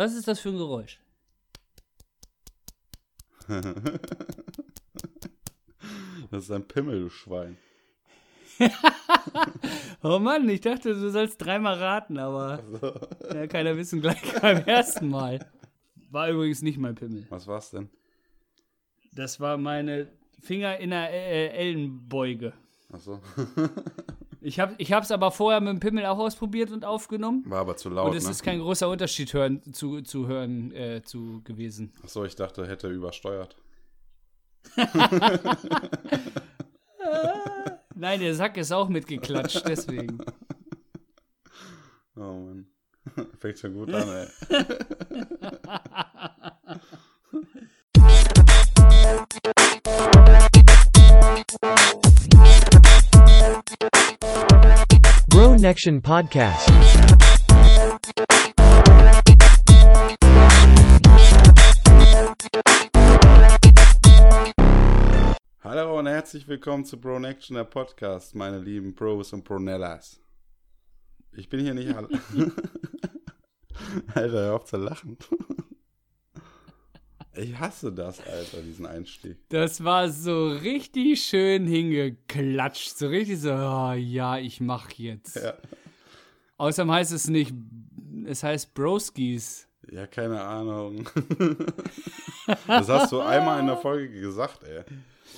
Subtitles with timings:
[0.00, 0.98] Was ist das für ein Geräusch?
[6.30, 7.58] das ist ein Pimmel, du Schwein.
[10.02, 12.64] oh Mann, ich dachte, du sollst dreimal raten, aber
[13.34, 15.46] ja, keiner wissen gleich beim ersten Mal.
[16.08, 17.26] War übrigens nicht mein Pimmel.
[17.28, 17.90] Was war's denn?
[19.12, 20.10] Das war meine
[20.40, 22.54] Finger in der äh, Ellenbeuge.
[22.90, 23.20] Ach so.
[24.40, 27.42] Ich habe ich hab's aber vorher mit dem Pimmel auch ausprobiert und aufgenommen.
[27.46, 28.10] War aber zu laut.
[28.10, 28.30] Und es ne?
[28.30, 31.92] ist kein großer Unterschied hören, zu, zu hören äh, zu gewesen.
[32.04, 33.56] Ach so, ich dachte, hätte übersteuert.
[37.94, 40.18] Nein, der Sack ist auch mitgeklatscht, deswegen.
[42.16, 42.66] Oh Mann.
[43.38, 44.26] Fängt schon gut an, ey.
[55.60, 56.70] Bro Nection Podcast.
[65.62, 70.22] Hallo und herzlich willkommen zu Bro Action, der Podcast, meine lieben Bros und Bronellas.
[71.32, 72.08] Ich bin hier nicht alle.
[74.14, 75.18] Alter, hör auf zu lachen.
[77.34, 79.36] Ich hasse das, Alter, diesen Einstieg.
[79.50, 82.98] Das war so richtig schön hingeklatscht.
[82.98, 85.36] So richtig so, oh, ja, ich mach jetzt.
[85.36, 85.54] Ja.
[86.56, 87.54] Außerdem heißt es nicht,
[88.26, 89.68] es heißt Broskis.
[89.90, 91.08] Ja, keine Ahnung.
[92.66, 94.82] Das hast du einmal in der Folge gesagt, ey.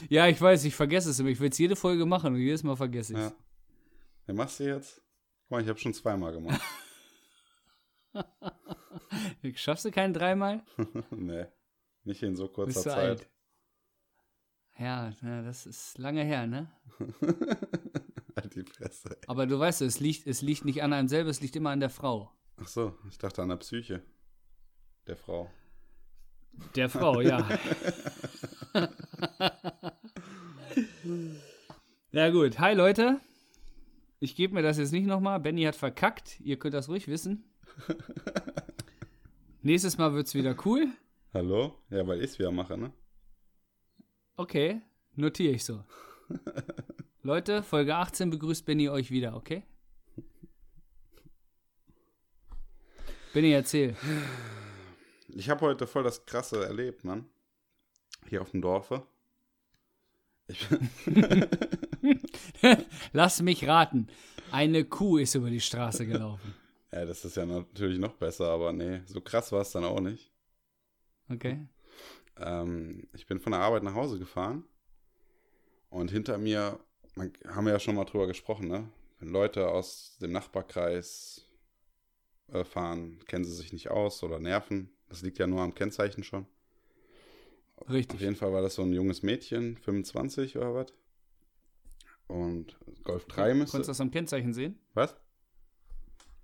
[0.09, 1.29] Ja, ich weiß, ich vergesse es immer.
[1.29, 3.25] Ich will es jede Folge machen und jedes Mal vergesse ich es.
[3.27, 3.33] Ja.
[4.29, 5.03] Den machst du jetzt?
[5.43, 6.61] Guck mal, ich habe schon zweimal gemacht.
[9.55, 10.63] Schaffst du keinen dreimal?
[11.11, 11.47] nee,
[12.05, 12.98] nicht in so kurzer Bist du Zeit.
[12.98, 13.28] alt?
[14.78, 16.70] Ja, das ist lange her, ne?
[18.36, 19.11] halt die Fresse.
[19.11, 19.28] Ey.
[19.28, 21.80] Aber du weißt, es liegt, es liegt nicht an einem selber, es liegt immer an
[21.80, 22.33] der Frau.
[22.56, 24.03] Ach so, ich dachte an der Psyche
[25.06, 25.50] der Frau.
[26.75, 27.47] Der Frau, ja.
[32.12, 33.20] ja gut, hi Leute.
[34.20, 35.40] Ich gebe mir das jetzt nicht nochmal.
[35.40, 36.39] Benny hat verkackt.
[36.40, 37.45] Ihr könnt das ruhig wissen.
[39.63, 40.89] Nächstes Mal wird's wieder cool.
[41.35, 41.79] Hallo?
[41.89, 42.93] Ja, weil ich es wieder mache, ne?
[44.37, 44.83] Okay,
[45.15, 45.83] notiere ich so.
[47.23, 49.63] Leute, Folge 18 begrüßt Benny euch wieder, okay?
[53.33, 53.97] Benny, erzähl.
[55.29, 57.25] Ich habe heute voll das Krasse erlebt, Mann.
[58.29, 59.07] Hier auf dem Dorfe.
[63.14, 64.09] Lass mich raten.
[64.51, 66.55] Eine Kuh ist über die Straße gelaufen.
[66.93, 70.01] ja, das ist ja natürlich noch besser, aber nee, so krass war es dann auch
[70.01, 70.32] nicht.
[71.33, 71.67] Okay.
[72.37, 74.65] Ähm, ich bin von der Arbeit nach Hause gefahren
[75.91, 76.81] und hinter mir,
[77.15, 78.89] man, haben wir ja schon mal drüber gesprochen, ne?
[79.19, 81.47] Wenn Leute aus dem Nachbarkreis
[82.48, 84.91] äh, fahren, kennen sie sich nicht aus oder nerven.
[85.09, 86.47] Das liegt ja nur am Kennzeichen schon.
[87.77, 88.20] Auf Richtig.
[88.20, 90.93] jeden Fall war das so ein junges Mädchen, 25 oder was.
[92.29, 93.73] Und Golf 3 müsste.
[93.73, 94.79] Konntest du das am Kennzeichen sehen?
[94.95, 95.17] Was?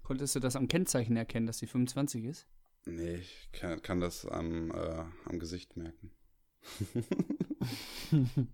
[0.02, 2.46] Konntest du das am Kennzeichen erkennen, dass sie 25 ist?
[2.88, 6.10] Nee, ich kann, kann das am, äh, am Gesicht merken.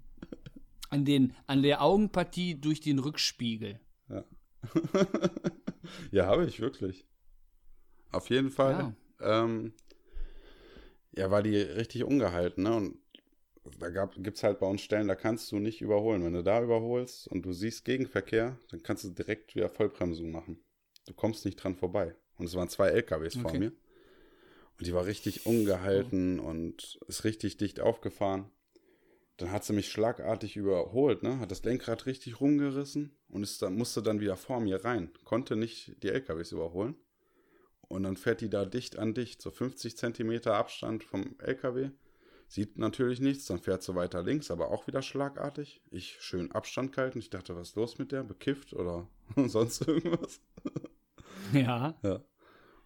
[0.91, 3.81] An, den, an der Augenpartie durch den Rückspiegel.
[4.09, 4.25] Ja.
[6.13, 7.05] ja, habe ich wirklich.
[8.13, 8.95] Auf jeden Fall.
[9.21, 9.73] Ja, ähm,
[11.17, 12.77] ja war die richtig ungehalten, ne?
[12.77, 12.99] Und
[13.81, 16.23] da gibt es halt bei uns Stellen, da kannst du nicht überholen.
[16.23, 20.63] Wenn du da überholst und du siehst Gegenverkehr, dann kannst du direkt wieder Vollbremsung machen.
[21.07, 22.15] Du kommst nicht dran vorbei.
[22.37, 23.43] Und es waren zwei LKWs okay.
[23.43, 23.73] vor mir.
[24.79, 26.49] Und die war richtig ungehalten oh.
[26.49, 28.51] und ist richtig dicht aufgefahren.
[29.37, 31.41] Dann hat sie mich schlagartig überholt, ne?
[31.41, 35.11] Hat das Lenkrad richtig rumgerissen und ist dann, musste dann wieder vor mir rein.
[35.25, 36.97] Konnte nicht die LKWs überholen.
[37.89, 41.91] Und dann fährt die da dicht an dicht, so 50 Zentimeter Abstand vom LKW.
[42.47, 45.83] Sieht natürlich nichts, dann fährt sie weiter links, aber auch wieder schlagartig.
[45.91, 47.19] Ich schön Abstand gehalten.
[47.19, 48.23] Ich dachte, was ist los mit der?
[48.23, 49.09] Bekifft oder
[49.47, 50.41] sonst irgendwas?
[51.53, 51.99] Ja.
[52.03, 52.23] ja.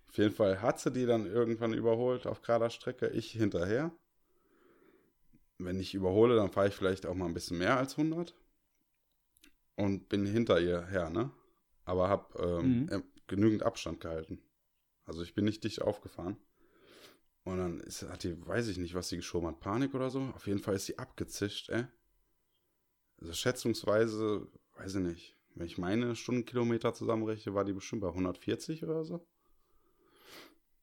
[0.09, 3.09] Auf jeden Fall hat sie die dann irgendwann überholt auf gerader Strecke.
[3.09, 3.93] Ich hinterher.
[5.59, 8.35] Wenn ich überhole, dann fahre ich vielleicht auch mal ein bisschen mehr als 100.
[9.77, 11.31] Und bin hinter ihr her, ne?
[11.85, 13.03] Aber habe ähm, mhm.
[13.27, 14.41] genügend Abstand gehalten.
[15.05, 16.37] Also ich bin nicht dicht aufgefahren.
[17.45, 20.21] Und dann ist, hat die, weiß ich nicht, was sie geschoben hat, Panik oder so.
[20.35, 21.85] Auf jeden Fall ist sie abgezischt, ey.
[23.21, 24.47] Also schätzungsweise,
[24.77, 29.27] weiß ich nicht, wenn ich meine Stundenkilometer zusammenrechne, war die bestimmt bei 140 oder so.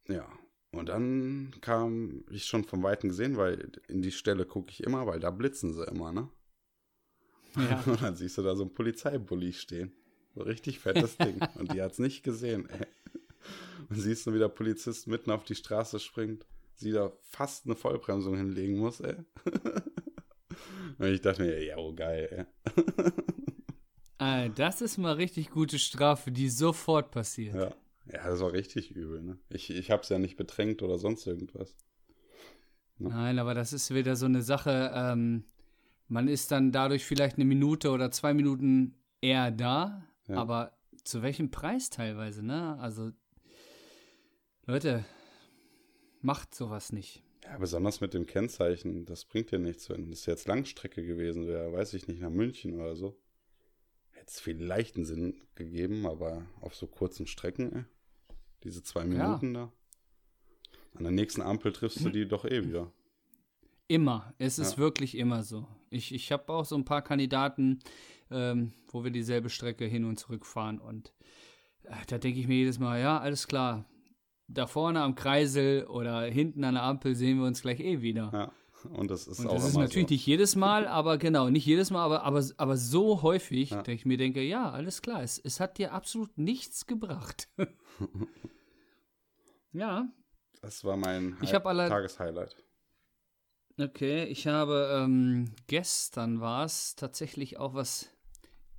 [0.08, 0.28] Ja,
[0.76, 5.08] und dann kam ich schon vom Weiten gesehen, weil in die Stelle gucke ich immer,
[5.08, 6.30] weil da blitzen sie immer, ne?
[7.56, 7.82] Ja.
[7.86, 9.94] Und dann siehst du da so ein Polizeibully stehen.
[10.34, 11.40] So richtig fettes Ding.
[11.56, 12.88] Und die hat es nicht gesehen, ey.
[13.90, 17.76] Und siehst du, wie der Polizist mitten auf die Straße springt, sie da fast eine
[17.76, 19.16] Vollbremsung hinlegen muss, ey.
[20.98, 22.86] Und ich dachte mir, ja, oh geil, ey.
[24.18, 27.56] Ah, das ist mal richtig gute Strafe, die sofort passiert.
[27.56, 27.76] Ja.
[28.12, 29.38] Ja, das war richtig übel, ne?
[29.50, 31.76] Ich, ich hab's ja nicht bedrängt oder sonst irgendwas.
[33.00, 33.10] Ja.
[33.10, 35.44] Nein, aber das ist wieder so eine Sache, ähm,
[36.08, 40.38] man ist dann dadurch vielleicht eine Minute oder zwei Minuten eher da, ja.
[40.38, 42.78] aber zu welchem Preis teilweise, ne?
[42.80, 43.12] Also,
[44.66, 45.06] Leute,
[46.22, 47.24] macht sowas nicht.
[47.44, 51.72] Ja, besonders mit dem Kennzeichen, das bringt dir nichts, wenn es jetzt Langstrecke gewesen wäre,
[51.72, 53.20] weiß ich nicht, nach München oder so.
[54.12, 57.86] Hätte es vielleicht einen Sinn gegeben, aber auf so kurzen Strecken, ey.
[58.66, 59.62] Diese zwei Minuten ja.
[59.62, 59.72] da.
[60.96, 62.92] An der nächsten Ampel triffst du die doch eh wieder.
[63.88, 64.34] Immer.
[64.40, 64.78] Es ist ja.
[64.80, 65.68] wirklich immer so.
[65.92, 67.80] Ich, ich habe auch so ein paar Kandidaten,
[68.32, 70.80] ähm, wo wir dieselbe Strecke hin und zurück fahren.
[70.80, 71.14] Und
[71.84, 73.86] äh, da denke ich mir jedes Mal, ja, alles klar.
[74.48, 78.32] Da vorne am Kreisel oder hinten an der Ampel sehen wir uns gleich eh wieder.
[78.34, 78.52] Ja.
[78.88, 80.14] Und das ist und auch Das ist natürlich so.
[80.14, 83.82] nicht jedes Mal, aber genau, nicht jedes Mal, aber, aber, aber so häufig, ja.
[83.82, 87.50] dass ich mir denke, ja, alles klar, es, es hat dir absolut nichts gebracht.
[89.72, 90.08] ja.
[90.62, 92.56] Das war mein ich alle, Tageshighlight.
[93.78, 98.10] Okay, ich habe ähm, gestern war es tatsächlich auch was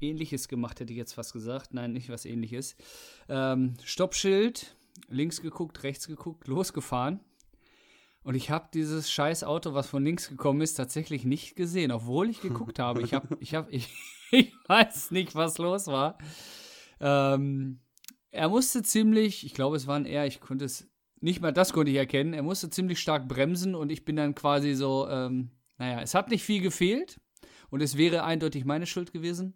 [0.01, 1.75] ähnliches gemacht, hätte ich jetzt fast gesagt.
[1.75, 2.77] Nein, nicht was ähnliches.
[3.29, 4.77] Ähm, Stoppschild,
[5.09, 7.21] links geguckt, rechts geguckt, losgefahren.
[8.27, 12.29] Und ich habe dieses scheiß Auto, was von links gekommen ist, tatsächlich nicht gesehen, obwohl
[12.29, 13.01] ich geguckt habe.
[13.03, 13.89] Ich habe, ich habe, ich,
[14.33, 16.19] ich weiß nicht, was los war.
[16.99, 17.79] Ähm,
[18.33, 20.91] er musste ziemlich, ich glaube, es waren eher, ich konnte es,
[21.21, 24.35] nicht mal das konnte ich erkennen, er musste ziemlich stark bremsen und ich bin dann
[24.35, 27.21] quasi so, ähm, naja, es hat nicht viel gefehlt
[27.71, 29.55] und es wäre eindeutig meine Schuld gewesen.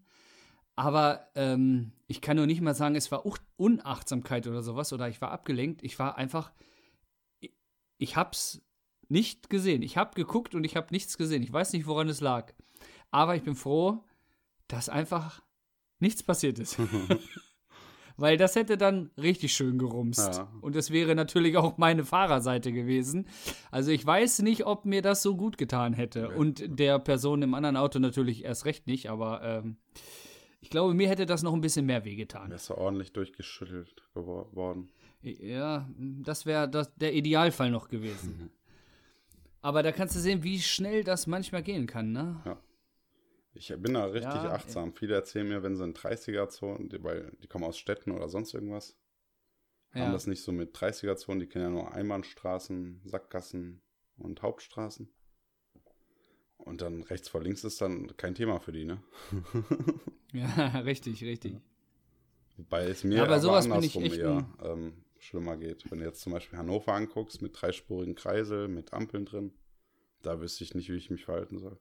[0.76, 3.25] Aber ähm, ich kann nur nicht mal sagen, es war
[3.56, 5.82] Unachtsamkeit oder sowas oder ich war abgelenkt.
[5.82, 6.52] Ich war einfach,
[8.00, 8.62] ich hab's
[9.08, 9.82] nicht gesehen.
[9.82, 11.43] Ich hab geguckt und ich hab nichts gesehen.
[11.43, 12.52] Ich weiß nicht, woran es lag.
[13.11, 14.02] Aber ich bin froh,
[14.69, 15.43] dass einfach
[15.99, 16.79] nichts passiert ist.
[18.17, 20.37] Weil das hätte dann richtig schön gerumst.
[20.37, 20.52] Ja.
[20.61, 23.29] Und das wäre natürlich auch meine Fahrerseite gewesen.
[23.70, 26.20] Also ich weiß nicht, ob mir das so gut getan hätte.
[26.20, 26.37] Ja.
[26.37, 29.76] Und der Person im anderen Auto natürlich erst recht nicht, aber ähm,
[30.61, 32.50] ich glaube, mir hätte das noch ein bisschen mehr wehgetan.
[32.50, 34.91] Wärst du ordentlich durchgeschüttelt geworden.
[35.22, 35.88] Ja,
[36.22, 38.38] das wäre der Idealfall noch gewesen.
[38.38, 38.50] Mhm.
[39.62, 42.40] Aber da kannst du sehen, wie schnell das manchmal gehen kann, ne?
[42.46, 42.61] Ja.
[43.52, 44.94] Ich bin da richtig ja, achtsam.
[44.94, 48.96] Viele erzählen mir, wenn sie in 30er-Zonen, weil die kommen aus Städten oder sonst irgendwas,
[49.93, 50.02] ja.
[50.02, 53.82] haben das nicht so mit 30er-Zonen, die kennen ja nur Einbahnstraßen, Sackgassen
[54.16, 55.12] und Hauptstraßen.
[56.58, 59.02] Und dann rechts vor links ist dann kein Thema für die, ne?
[60.32, 61.56] ja, richtig, richtig.
[62.56, 65.90] Wobei es mir ja, aber, sowas andersrum eher ähm, schlimmer geht.
[65.90, 69.52] Wenn du jetzt zum Beispiel Hannover anguckst mit dreispurigen Kreisel, mit Ampeln drin,
[70.22, 71.78] da wüsste ich nicht, wie ich mich verhalten soll.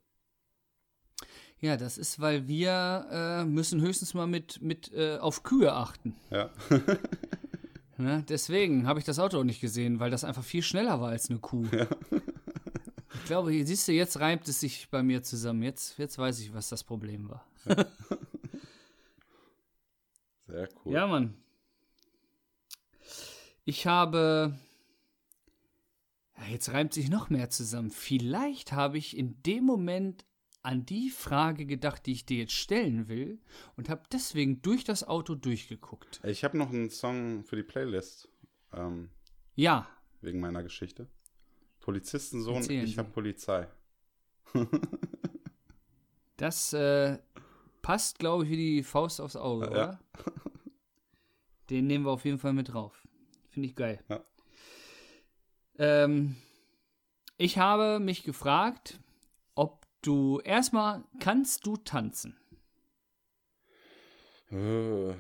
[1.62, 6.16] Ja, das ist, weil wir äh, müssen höchstens mal mit, mit äh, auf Kühe achten.
[6.30, 6.52] Ja.
[7.98, 8.24] ne?
[8.30, 11.30] Deswegen habe ich das Auto auch nicht gesehen, weil das einfach viel schneller war als
[11.30, 11.66] eine Kuh.
[11.74, 11.88] Ja.
[13.14, 15.64] ich glaube, hier siehst du, jetzt reimt es sich bei mir zusammen.
[15.64, 17.46] Jetzt, jetzt weiß ich, was das Problem war.
[20.48, 20.94] Sehr cool.
[20.94, 21.36] Ja, Mann.
[23.70, 24.58] Ich habe.
[26.36, 27.92] Ja, jetzt reimt sich noch mehr zusammen.
[27.92, 30.26] Vielleicht habe ich in dem Moment
[30.64, 33.40] an die Frage gedacht, die ich dir jetzt stellen will
[33.76, 36.20] und habe deswegen durch das Auto durchgeguckt.
[36.24, 38.28] Ich habe noch einen Song für die Playlist.
[38.74, 39.12] Ähm,
[39.54, 39.88] ja.
[40.22, 41.08] Wegen meiner Geschichte.
[41.80, 43.68] Polizistensohn, Erzählen ich habe Polizei.
[46.38, 47.20] das äh,
[47.84, 49.72] passt, glaube ich, wie die Faust aufs Auge, ja.
[49.72, 50.00] oder?
[51.70, 53.06] Den nehmen wir auf jeden Fall mit drauf.
[53.60, 54.00] Finde ich geil.
[54.08, 54.24] Ja.
[55.80, 56.38] Ähm,
[57.36, 59.02] ich habe mich gefragt,
[59.54, 62.38] ob du erstmal kannst du tanzen?
[64.50, 65.12] Äh,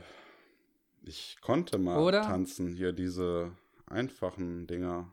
[1.01, 2.21] ich konnte mal Oder?
[2.21, 3.51] tanzen, hier diese
[3.87, 5.11] einfachen Dinger.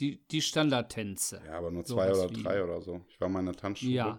[0.00, 1.42] Die, die Standardtänze.
[1.46, 3.04] Ja, aber nur zwei oder drei oder so.
[3.08, 3.92] Ich war mal in der Tanzschule.
[3.92, 4.18] Ja.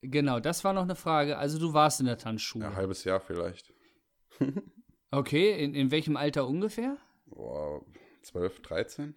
[0.00, 1.38] Genau, das war noch eine Frage.
[1.38, 2.64] Also du warst in der Tanzschule.
[2.64, 3.72] Ja, ein halbes Jahr vielleicht.
[5.12, 6.96] okay, in, in welchem Alter ungefähr?
[7.30, 7.84] Boah,
[8.22, 9.14] 12, 13.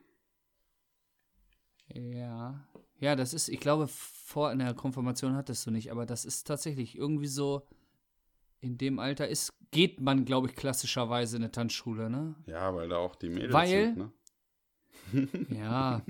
[1.93, 2.67] Ja.
[2.99, 6.45] Ja, das ist, ich glaube, vor in der Konfirmation hattest du nicht, aber das ist
[6.45, 7.67] tatsächlich irgendwie so,
[8.59, 12.35] in dem Alter ist, geht man, glaube ich, klassischerweise in eine Tanzschule, ne?
[12.45, 14.11] Ja, weil da auch die Mädels weil, sind, ne?
[15.49, 16.01] ja.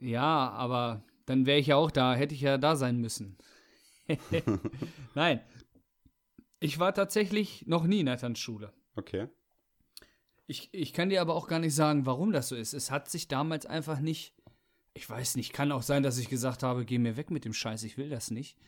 [0.00, 3.38] Ja, aber dann wäre ich ja auch da, hätte ich ja da sein müssen.
[5.14, 5.40] Nein.
[6.58, 8.72] Ich war tatsächlich noch nie in der Tanzschule.
[8.96, 9.28] Okay.
[10.46, 12.72] Ich, ich kann dir aber auch gar nicht sagen, warum das so ist.
[12.74, 14.34] Es hat sich damals einfach nicht.
[14.94, 17.54] Ich weiß nicht, kann auch sein, dass ich gesagt habe, geh mir weg mit dem
[17.54, 18.58] Scheiß, ich will das nicht.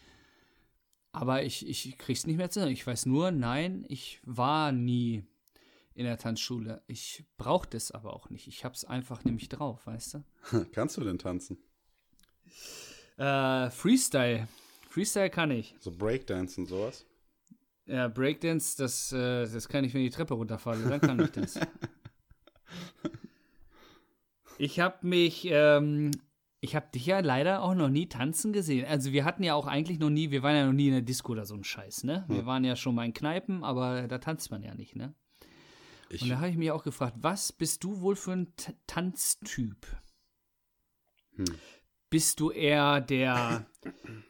[1.12, 2.66] Aber ich, ich krieg's nicht mehr zu.
[2.68, 5.24] Ich weiß nur, nein, ich war nie
[5.94, 6.82] in der Tanzschule.
[6.86, 8.48] Ich brauche das aber auch nicht.
[8.48, 10.66] Ich hab's einfach nämlich drauf, weißt du?
[10.72, 11.58] Kannst du denn tanzen?
[13.16, 14.48] Äh, Freestyle.
[14.88, 15.76] Freestyle kann ich.
[15.78, 17.06] So Breakdance und sowas?
[17.86, 21.32] Ja, Breakdance, das, äh, das kann ich, wenn ich die Treppe runterfalle, dann kann ich
[21.32, 21.60] das.
[24.58, 26.10] ich habe mich, ähm,
[26.60, 28.86] ich habe dich ja leider auch noch nie tanzen gesehen.
[28.86, 31.02] Also wir hatten ja auch eigentlich noch nie, wir waren ja noch nie in der
[31.02, 32.24] Disco oder so ein Scheiß, ne?
[32.28, 32.46] Wir hm.
[32.46, 35.14] waren ja schon mal in Kneipen, aber da tanzt man ja nicht, ne?
[36.08, 38.72] Ich Und da habe ich mich auch gefragt, was bist du wohl für ein T
[38.86, 39.86] Tanztyp?
[41.36, 41.44] Hm
[42.14, 43.66] bist du eher der,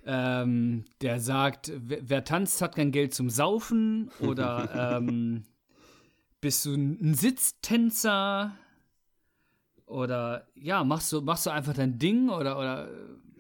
[0.07, 4.11] ähm, der sagt, wer, wer, tanzt, hat kein Geld zum Saufen?
[4.21, 5.45] Oder ähm,
[6.41, 8.57] bist du ein Sitztänzer?
[9.85, 12.31] Oder ja, machst du, machst du einfach dein Ding?
[12.31, 12.89] Oder, oder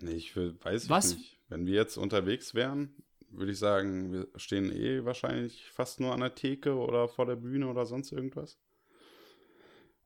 [0.03, 1.13] nee, ich will, weiß Was?
[1.13, 1.41] ich nicht.
[1.49, 2.95] Wenn wir jetzt unterwegs wären,
[3.31, 7.37] würde ich sagen, wir stehen eh wahrscheinlich fast nur an der Theke oder vor der
[7.37, 8.59] Bühne oder sonst irgendwas.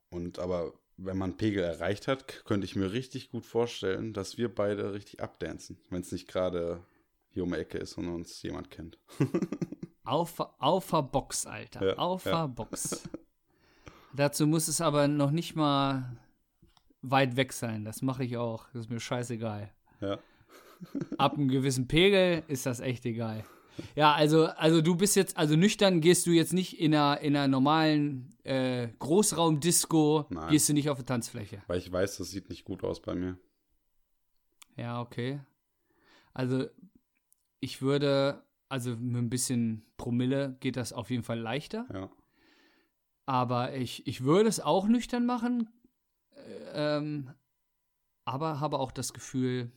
[0.09, 4.53] Und aber wenn man Pegel erreicht hat, könnte ich mir richtig gut vorstellen, dass wir
[4.53, 6.83] beide richtig abdancen, wenn es nicht gerade
[7.29, 8.97] hier um die Ecke ist und uns jemand kennt.
[10.03, 11.85] auf, auf der Box, Alter.
[11.85, 12.41] Ja, auf ja.
[12.41, 13.07] der Box.
[14.13, 16.17] Dazu muss es aber noch nicht mal
[17.01, 17.85] weit weg sein.
[17.85, 18.67] Das mache ich auch.
[18.73, 19.71] Das ist mir scheißegal.
[20.01, 20.19] Ja.
[21.17, 23.43] Ab einem gewissen Pegel ist das echt egal.
[23.95, 27.35] Ja, also, also du bist jetzt, also nüchtern gehst du jetzt nicht in einer, in
[27.35, 30.49] einer normalen äh, Großraumdisco, Nein.
[30.49, 31.61] gehst du nicht auf die Tanzfläche.
[31.67, 33.37] Weil ich weiß, das sieht nicht gut aus bei mir.
[34.75, 35.39] Ja, okay.
[36.33, 36.67] Also
[37.59, 41.85] ich würde, also mit ein bisschen Promille geht das auf jeden Fall leichter.
[41.93, 42.09] Ja.
[43.25, 45.69] Aber ich, ich würde es auch nüchtern machen,
[46.35, 47.31] äh, ähm,
[48.25, 49.71] aber habe auch das Gefühl,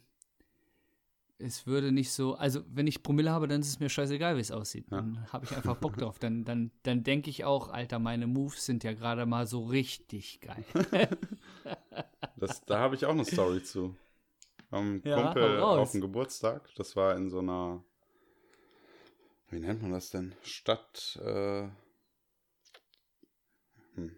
[1.43, 4.41] es würde nicht so, also wenn ich Promille habe, dann ist es mir scheißegal, wie
[4.41, 4.87] es aussieht.
[4.91, 4.99] Ja.
[4.99, 6.19] Dann habe ich einfach Bock drauf.
[6.19, 10.41] Dann, dann, dann denke ich auch, Alter, meine Moves sind ja gerade mal so richtig
[10.41, 10.65] geil.
[12.37, 13.97] das, da habe ich auch eine Story zu.
[14.71, 17.85] Am ja, Kumpel auf dem Geburtstag, das war in so einer,
[19.51, 20.35] wie nennt man das denn?
[20.43, 21.69] Stadt, äh,
[23.95, 24.17] hm.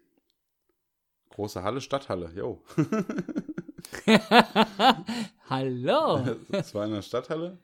[1.30, 2.62] große Halle, Stadthalle, yo.
[5.48, 6.36] Hallo.
[6.48, 7.58] Das war in der Stadthalle.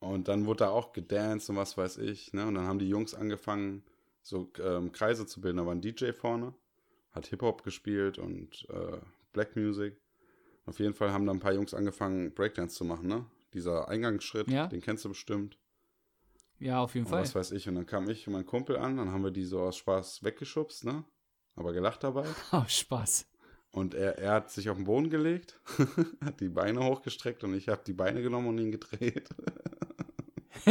[0.00, 2.32] Und dann wurde da auch gedanced und was weiß ich.
[2.32, 2.46] Ne?
[2.46, 3.84] Und dann haben die Jungs angefangen,
[4.22, 5.58] so ähm, Kreise zu bilden.
[5.58, 6.54] Da war ein DJ vorne,
[7.12, 8.98] hat Hip-Hop gespielt und äh,
[9.32, 9.96] Black Music.
[10.66, 13.08] Auf jeden Fall haben da ein paar Jungs angefangen, Breakdance zu machen.
[13.08, 13.26] Ne?
[13.54, 14.66] Dieser Eingangsschritt, ja.
[14.66, 15.58] den kennst du bestimmt.
[16.58, 17.22] Ja, auf jeden und Fall.
[17.22, 17.68] Was weiß ich.
[17.68, 20.22] Und dann kam ich und mein Kumpel an, dann haben wir die so aus Spaß
[20.22, 21.04] weggeschubst, ne?
[21.56, 22.26] Aber gelacht dabei.
[22.52, 23.26] Oh, Spaß.
[23.72, 25.58] Und er, er hat sich auf den Boden gelegt,
[26.24, 29.30] hat die Beine hochgestreckt und ich habe die Beine genommen und ihn gedreht.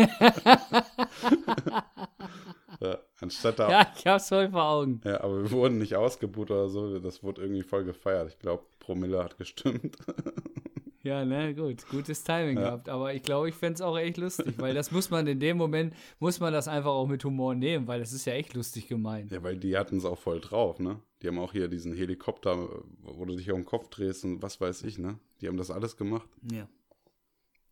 [2.79, 3.70] ja, anstatt da.
[3.72, 5.01] Ja, ich hab's voll vor Augen.
[5.03, 7.00] Ja, aber wir wurden nicht ausgebucht oder so.
[7.00, 8.29] Das wurde irgendwie voll gefeiert.
[8.29, 9.98] Ich glaube, Promille hat gestimmt.
[11.03, 11.88] Ja, ne, gut.
[11.89, 12.63] Gutes Timing ja.
[12.63, 12.89] gehabt.
[12.89, 15.58] Aber ich glaube, ich fände es auch echt lustig, weil das muss man in dem
[15.58, 18.88] Moment, muss man das einfach auch mit Humor nehmen, weil das ist ja echt lustig
[18.88, 19.31] gemeint.
[19.31, 21.00] Ja, weil die hatten es auch voll drauf, ne?
[21.22, 22.70] Die haben auch hier diesen Helikopter,
[23.01, 25.17] wo du dich auf den Kopf drehst und was weiß ich, ne?
[25.39, 26.27] Die haben das alles gemacht.
[26.51, 26.67] Ja.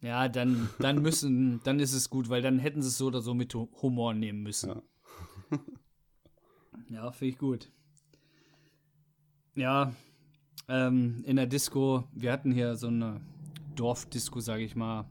[0.01, 3.21] Ja, dann, dann müssen, dann ist es gut, weil dann hätten sie es so oder
[3.21, 4.69] so mit Humor nehmen müssen.
[4.69, 4.81] Ja,
[6.89, 7.69] ja finde ich gut.
[9.55, 9.93] Ja,
[10.67, 13.21] ähm, in der Disco, wir hatten hier so eine
[13.75, 15.05] Dorfdisco, sage ich mal.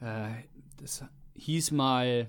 [0.00, 0.44] Äh,
[0.78, 1.04] das
[1.34, 2.28] hieß mal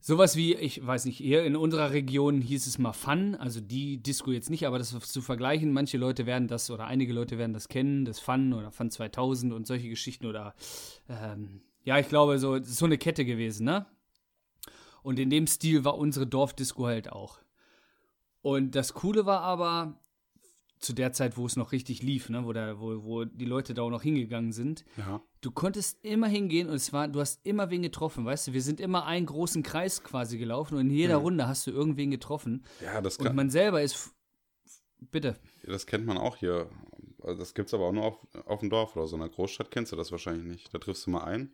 [0.00, 4.02] sowas wie, ich weiß nicht, hier in unserer Region hieß es mal Fun, also die
[4.02, 7.52] Disco jetzt nicht, aber das zu vergleichen, manche Leute werden das oder einige Leute werden
[7.52, 10.54] das kennen, das Fun oder Fun 2000 und solche Geschichten oder
[11.08, 13.86] ähm, ja, ich glaube, so, so eine Kette gewesen, ne?
[15.02, 17.38] Und in dem Stil war unsere Dorfdisco halt auch.
[18.42, 19.98] Und das Coole war aber,
[20.78, 23.74] zu der Zeit, wo es noch richtig lief, ne, wo, da, wo, wo die Leute
[23.74, 24.84] da auch noch hingegangen sind.
[24.96, 25.20] Ja.
[25.40, 28.52] Du konntest immer hingehen und es war, du hast immer wen getroffen, weißt du?
[28.52, 31.16] Wir sind immer einen großen Kreis quasi gelaufen und in jeder ja.
[31.18, 32.64] Runde hast du irgendwen getroffen.
[32.80, 33.28] Ja, das kann.
[33.28, 34.14] Und man selber ist.
[35.00, 35.36] Bitte.
[35.62, 36.68] Ja, das kennt man auch hier.
[37.22, 39.16] Also das gibt es aber auch nur auf, auf dem Dorf oder so.
[39.16, 40.74] In einer Großstadt kennst du das wahrscheinlich nicht.
[40.74, 41.52] Da triffst du mal ein.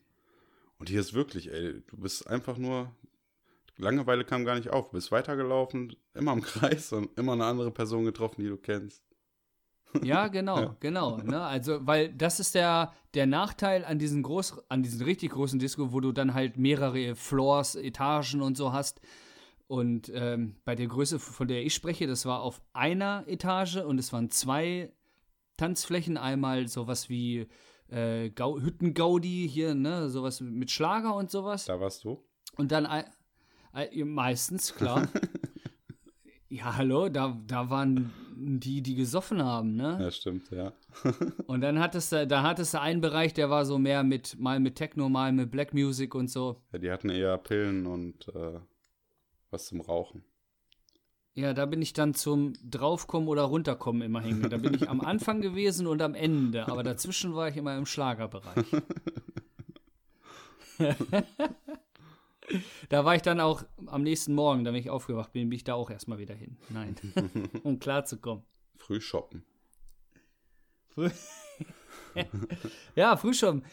[0.79, 2.91] Und hier ist wirklich, ey, du bist einfach nur.
[3.77, 4.87] Langeweile kam gar nicht auf.
[4.87, 9.03] Du bist weitergelaufen, immer im Kreis und immer eine andere Person getroffen, die du kennst.
[10.03, 10.77] Ja, genau, ja.
[10.81, 11.19] genau.
[11.19, 11.41] Ne?
[11.41, 15.93] Also, weil das ist der, der Nachteil an diesen groß, an diesen richtig großen Disco,
[15.93, 19.01] wo du dann halt mehrere Floors, Etagen und so hast.
[19.67, 23.99] Und ähm, bei der Größe, von der ich spreche, das war auf einer Etage und
[23.99, 24.93] es waren zwei
[25.57, 26.17] Tanzflächen.
[26.17, 27.47] Einmal sowas wie
[27.89, 31.65] äh, Gau Hüttengaudi hier, ne, sowas mit Schlager und sowas.
[31.65, 32.23] Da warst du?
[32.57, 33.05] Und dann ein,
[33.73, 35.09] ein, meistens, klar.
[36.49, 39.99] ja, hallo, da, da waren die, die gesoffen haben, ne?
[40.01, 40.73] Ja, stimmt, ja.
[41.47, 44.61] und dann hattest du, da hattest du einen Bereich, der war so mehr mit, mal
[44.61, 46.63] mit Techno, mal mit Black Music und so.
[46.73, 48.61] Ja, die hatten eher Pillen und äh,
[49.51, 50.25] was zum Rauchen.
[51.37, 54.49] Ja, da bin ich dann zum Draufkommen oder Runterkommen immer hängen.
[54.49, 57.87] Da bin ich am Anfang gewesen und am Ende, aber dazwischen war ich immer im
[57.87, 58.65] Schlagerbereich.
[62.89, 63.65] da war ich dann auch
[63.95, 66.57] am nächsten Morgen, wenn ich aufgewacht bin, bin ich da auch erstmal wieder hin.
[66.69, 66.97] Nein,
[67.63, 68.45] um klarzukommen.
[68.77, 69.45] Früh shoppen.
[72.97, 73.65] ja, früh shoppen.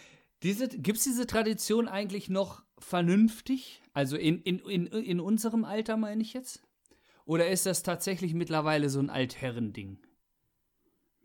[0.43, 3.81] Diese, Gibt es diese Tradition eigentlich noch vernünftig?
[3.93, 6.63] Also in, in, in, in unserem Alter meine ich jetzt?
[7.25, 9.99] Oder ist das tatsächlich mittlerweile so ein Altherrending?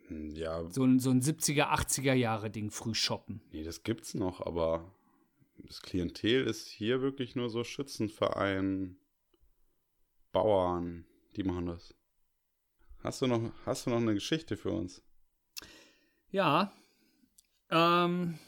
[0.09, 0.69] Ja.
[0.71, 3.43] So ein, so ein 70er, 80er Jahre Ding, früh shoppen.
[3.53, 4.96] Nee, das gibt's noch, aber
[5.59, 8.97] das Klientel ist hier wirklich nur so Schützenverein,
[10.33, 11.95] Bauern, die machen das.
[13.03, 15.03] Hast du noch, hast du noch eine Geschichte für uns?
[16.31, 16.73] Ja.
[17.71, 18.39] Ähm,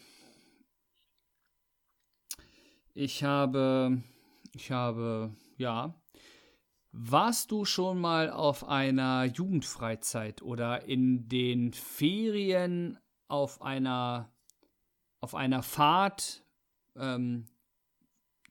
[2.94, 4.02] ich habe,
[4.52, 5.94] ich habe, ja.
[6.90, 12.98] Warst du schon mal auf einer Jugendfreizeit oder in den Ferien
[13.28, 14.34] auf einer,
[15.20, 16.47] auf einer Fahrt
[16.98, 17.46] ähm,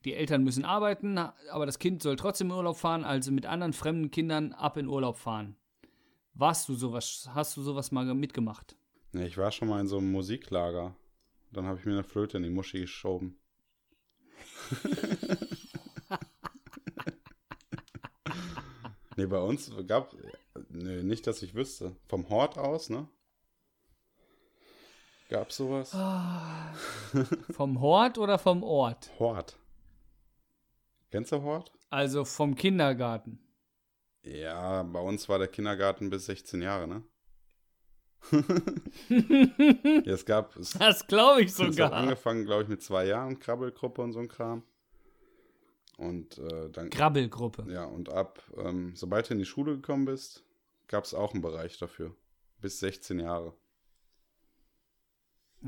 [0.06, 3.74] die Eltern müssen arbeiten, aber das Kind soll trotzdem in Urlaub fahren, also mit anderen
[3.74, 5.58] fremden Kindern ab in Urlaub fahren.
[6.34, 8.78] Warst du sowas, hast du sowas mal mitgemacht?
[9.12, 10.96] Nee, ich war schon mal in so einem Musiklager.
[11.52, 13.40] Dann habe ich mir eine Flöte in die Muschi geschoben.
[19.16, 20.14] nee, bei uns gab,
[20.70, 21.96] nee, nicht, dass ich wüsste.
[22.08, 23.08] Vom Hort aus, ne?
[25.30, 25.94] Gab sowas?
[25.94, 27.24] Oh.
[27.54, 29.12] vom Hort oder vom Ort?
[29.20, 29.60] Hort.
[31.12, 31.72] Kennst du Hort?
[31.90, 33.40] Also vom Kindergarten.
[34.24, 37.04] Ja, bei uns war der Kindergarten bis 16 Jahre, ne?
[39.10, 40.56] ja, es gab.
[40.58, 41.72] Es, das glaube ich sogar.
[41.72, 44.64] Es hat angefangen, glaube ich, mit zwei Jahren, Krabbelgruppe und so ein Kram.
[45.98, 46.90] Und äh, dann.
[46.90, 47.66] Krabbelgruppe.
[47.70, 50.44] Ja, und ab, ähm, sobald du in die Schule gekommen bist,
[50.88, 52.16] gab es auch einen Bereich dafür.
[52.60, 53.54] Bis 16 Jahre.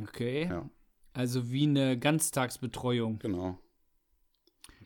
[0.03, 0.45] Okay.
[0.45, 0.69] Ja.
[1.13, 3.19] Also wie eine Ganztagsbetreuung.
[3.19, 3.57] Genau.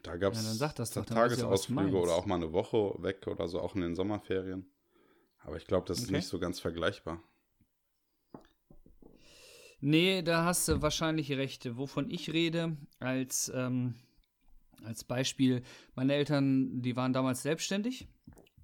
[0.02, 0.72] Da gab es ja,
[1.04, 4.66] Tagesausflüge ja, oder auch mal eine Woche weg oder so, auch in den Sommerferien.
[5.40, 6.18] Aber ich glaube, das ist okay.
[6.18, 7.22] nicht so ganz vergleichbar.
[9.80, 11.78] Nee, da hast du wahrscheinlich Rechte.
[11.78, 13.96] Wovon ich rede, als, ähm,
[14.84, 15.62] als Beispiel,
[15.96, 18.08] meine Eltern, die waren damals selbstständig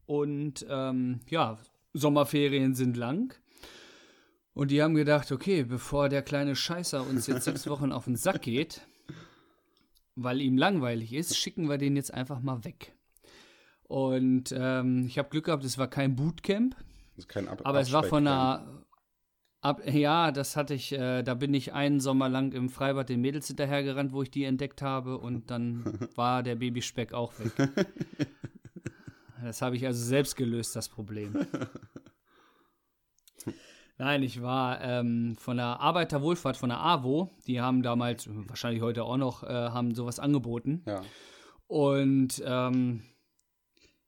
[0.06, 1.58] und ähm, ja,
[1.93, 3.34] Sommerferien sind lang.
[4.54, 8.16] Und die haben gedacht, okay, bevor der kleine Scheißer uns jetzt sechs Wochen auf den
[8.16, 8.82] Sack geht,
[10.16, 12.94] weil ihm langweilig ist, schicken wir den jetzt einfach mal weg.
[13.84, 16.76] Und ähm, ich habe Glück gehabt, es war kein Bootcamp.
[17.28, 18.86] Kein Ab aber es war von einer.
[19.62, 23.20] Ab, ja, das hatte ich, äh, da bin ich einen Sommer lang im Freibad den
[23.20, 27.70] Mädels hinterhergerannt, wo ich die entdeckt habe und dann war der Babyspeck auch weg.
[29.42, 31.48] Das habe ich also selbst gelöst, das Problem.
[34.02, 37.30] Nein, ich war ähm, von der Arbeiterwohlfahrt, von der AWO.
[37.48, 40.84] Die haben damals, wahrscheinlich heute auch noch, äh, haben sowas angeboten.
[40.88, 41.02] Ja.
[41.68, 43.04] Und ähm,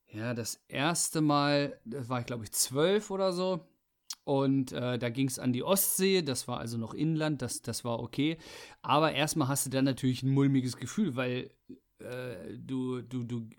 [0.08, 3.68] ja, das erste Mal, das war ich glaube ich zwölf oder so.
[4.24, 7.84] Und äh, da ging es an die Ostsee, das war also noch Inland, das, das
[7.84, 8.38] war okay.
[8.82, 11.52] Aber erstmal hast du dann natürlich ein mulmiges Gefühl, weil
[12.00, 13.50] äh, du, du, du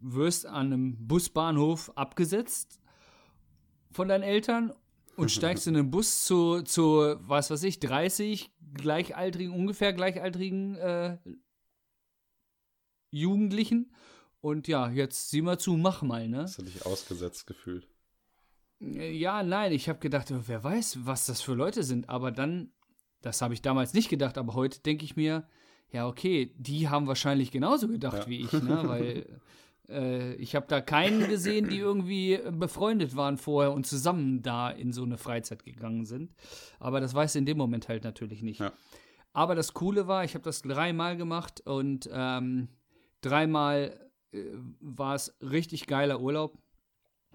[0.00, 2.78] wirst an einem Busbahnhof abgesetzt
[3.90, 4.72] von deinen Eltern
[5.16, 11.18] und steigst in einen Bus zu, zu, was weiß ich, 30 gleichaltrigen, ungefähr gleichaltrigen äh,
[13.10, 13.92] Jugendlichen.
[14.40, 16.42] Und ja, jetzt sieh mal zu, mach mal, ne?
[16.42, 17.86] Hast du dich ausgesetzt gefühlt?
[18.80, 22.08] Ja, nein, ich habe gedacht, wer weiß, was das für Leute sind.
[22.08, 22.72] Aber dann,
[23.20, 25.46] das habe ich damals nicht gedacht, aber heute denke ich mir,
[25.92, 28.26] ja, okay, die haben wahrscheinlich genauso gedacht ja.
[28.26, 28.82] wie ich, ne?
[28.84, 29.40] Weil
[29.88, 34.92] äh, ich habe da keinen gesehen, die irgendwie befreundet waren vorher und zusammen da in
[34.92, 36.34] so eine Freizeit gegangen sind.
[36.78, 38.60] Aber das weiß in dem Moment halt natürlich nicht.
[38.60, 38.72] Ja.
[39.32, 42.68] Aber das Coole war, ich habe das dreimal gemacht und ähm,
[43.22, 43.98] dreimal
[44.32, 44.44] äh,
[44.80, 46.58] war es richtig geiler Urlaub.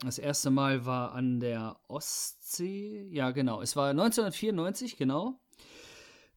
[0.02, 3.08] Das erste Mal war an der Ostsee.
[3.10, 3.62] Ja, genau.
[3.62, 5.40] Es war 1994, genau.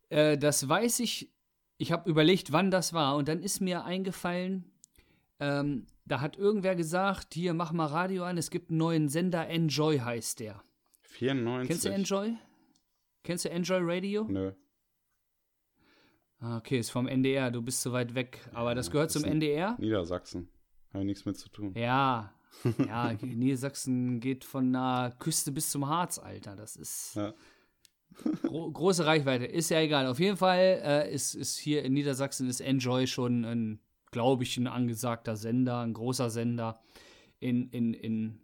[0.09, 1.31] Äh, das weiß ich.
[1.77, 3.17] Ich habe überlegt, wann das war.
[3.17, 4.73] Und dann ist mir eingefallen,
[5.41, 9.47] ähm, da hat irgendwer gesagt, hier, mach mal Radio an, es gibt einen neuen Sender,
[9.49, 10.63] Enjoy heißt der.
[11.03, 11.69] 94.
[11.69, 12.37] Kennst du Enjoy?
[13.23, 14.25] Kennst du Enjoy Radio?
[14.29, 14.53] Nö.
[16.41, 18.41] Ah, okay, ist vom NDR, du bist zu weit weg.
[18.55, 19.77] Aber das gehört zum NDR?
[19.79, 20.49] Niedersachsen.
[20.93, 21.75] Habe nichts mit zu tun.
[21.75, 22.35] Ja.
[22.79, 26.57] Ja, Niedersachsen geht von der Küste bis zum Harz, Alter.
[26.57, 27.33] Das ist Ja.
[28.43, 29.45] gro große Reichweite.
[29.47, 30.09] Ist ja egal.
[30.09, 34.57] Auf jeden Fall äh, ist, ist hier in Niedersachsen ist Enjoy schon ein, glaube ich,
[34.57, 36.81] ein angesagter Sender, ein großer Sender
[37.39, 38.41] in, in, in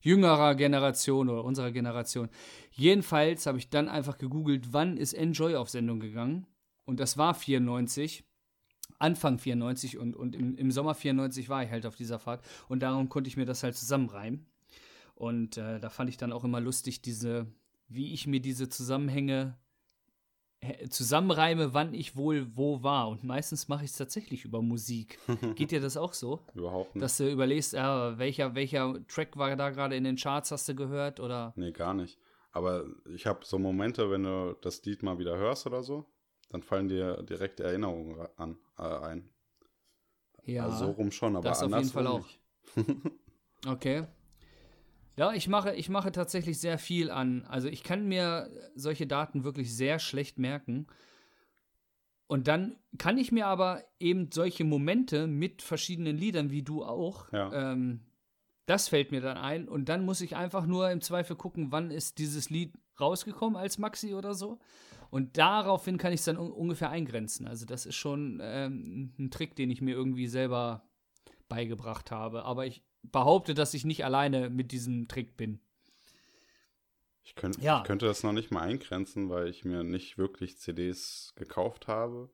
[0.00, 2.28] jüngerer Generation oder unserer Generation.
[2.70, 6.46] Jedenfalls habe ich dann einfach gegoogelt, wann ist Enjoy auf Sendung gegangen.
[6.84, 8.24] Und das war 94.
[8.98, 12.80] Anfang 94 und, und im, im Sommer 94 war ich halt auf dieser Fahrt und
[12.80, 14.46] darum konnte ich mir das halt zusammenreimen.
[15.14, 17.46] Und äh, da fand ich dann auch immer lustig, diese,
[17.88, 19.58] wie ich mir diese Zusammenhänge
[20.88, 23.08] zusammenreime, wann ich wohl wo war.
[23.08, 25.18] Und meistens mache ich es tatsächlich über Musik.
[25.54, 26.40] Geht dir das auch so?
[26.54, 27.02] Überhaupt nicht.
[27.02, 30.74] Dass du überlegst, äh, welcher, welcher Track war da gerade in den Charts, hast du
[30.74, 31.20] gehört?
[31.20, 32.18] Oder Nee, gar nicht.
[32.52, 36.06] Aber ich habe so Momente, wenn du das Lied mal wieder hörst oder so,
[36.50, 39.28] dann fallen dir direkt Erinnerungen an, äh, ein.
[40.44, 40.64] ja.
[40.64, 42.26] Also so rum schon, aber das auf jeden Fall auch.
[43.66, 44.06] Okay.
[45.16, 47.44] Ja, ich mache, ich mache tatsächlich sehr viel an.
[47.46, 50.86] Also ich kann mir solche Daten wirklich sehr schlecht merken.
[52.26, 57.32] Und dann kann ich mir aber eben solche Momente mit verschiedenen Liedern, wie du auch,
[57.32, 57.72] Ja.
[57.72, 58.00] ähm,
[58.66, 59.68] das fällt mir dann ein.
[59.68, 63.78] Und dann muss ich einfach nur im Zweifel gucken, wann ist dieses Lied rausgekommen als
[63.78, 64.58] Maxi oder so.
[65.08, 67.46] Und daraufhin kann ich es dann un ungefähr eingrenzen.
[67.46, 70.82] Also das ist schon ähm, ein Trick, den ich mir irgendwie selber
[71.48, 72.44] beigebracht habe.
[72.44, 75.60] Aber ich behaupte, dass ich nicht alleine mit diesem Trick bin.
[77.24, 77.78] Ich, könnt, Ja.
[77.78, 82.30] ich könnte das noch nicht mal eingrenzen, weil ich mir nicht wirklich CDs gekauft habe.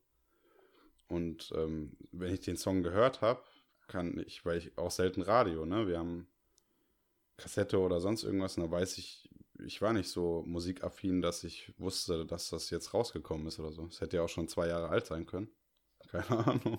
[1.09, 3.43] Und ähm, wenn ich den Song gehört habe,
[3.89, 5.87] kann ich, weil ich auch selten Radio, ne?
[5.87, 6.27] Wir haben
[7.37, 9.29] Kassette oder sonst irgendwas, und da weiß ich,
[9.65, 13.87] ich war nicht so musikaffin, dass ich wusste, dass das jetzt rausgekommen ist oder so.
[13.87, 15.49] Es hätte ja auch schon zwei Jahre alt sein können.
[16.09, 16.79] Keine Ahnung.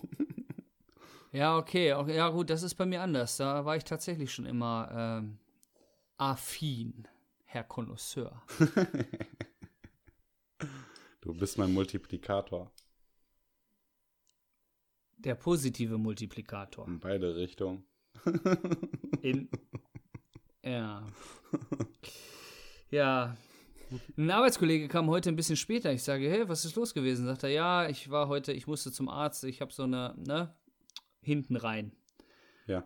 [1.33, 1.87] Ja, okay.
[1.89, 3.37] Ja, gut, das ist bei mir anders.
[3.37, 5.39] Da war ich tatsächlich schon immer ähm,
[6.17, 7.07] affin,
[7.45, 8.41] Herr Connoisseur.
[11.21, 12.69] Du bist mein Multiplikator
[15.17, 16.85] Der positive Multiplikator.
[16.85, 17.85] in beide Richtungen.
[19.21, 19.49] In.
[20.61, 21.07] Ja.
[22.91, 23.37] Ja.
[24.17, 25.93] Ein Arbeitskollege kam heute ein bisschen später.
[25.93, 27.25] Ich sage, hey, was ist los gewesen?
[27.25, 30.53] Sagt er, ja, ich war heute, ich musste zum Arzt, ich habe so eine, ne,
[31.23, 31.91] hinten rein.
[32.67, 32.85] Ja.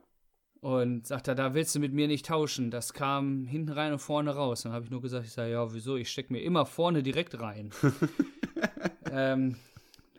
[0.61, 2.71] Und sagt er, da willst du mit mir nicht tauschen.
[2.71, 4.63] Das kam hinten rein und vorne raus.
[4.63, 5.95] Dann habe ich nur gesagt, ich sage, ja, wieso?
[5.95, 7.71] Ich stecke mir immer vorne direkt rein.
[9.11, 9.57] ähm,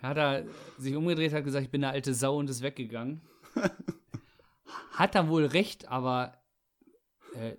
[0.03, 0.45] hat er
[0.79, 3.21] sich umgedreht, hat gesagt, ich bin eine alte Sau und ist weggegangen.
[4.93, 6.35] hat er wohl recht, aber
[7.35, 7.57] äh,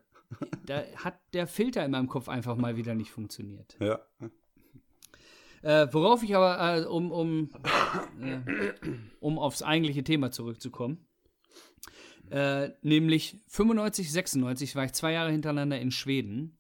[0.66, 3.76] da hat der Filter in meinem Kopf einfach mal wieder nicht funktioniert.
[3.80, 4.00] Ja.
[5.62, 7.50] Äh, worauf ich aber, äh, um, um,
[8.22, 8.40] äh,
[9.20, 11.06] um aufs eigentliche Thema zurückzukommen,
[12.30, 16.58] äh, nämlich 95, 96 war ich zwei Jahre hintereinander in Schweden.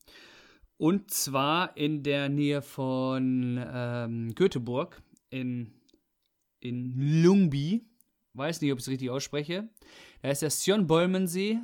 [0.78, 5.74] Und zwar in der Nähe von ähm, Göteborg in,
[6.60, 7.86] in Ljungby.
[8.34, 9.70] Weiß nicht, ob ich es richtig ausspreche.
[10.22, 11.60] Da ist der Sjönnbolmensee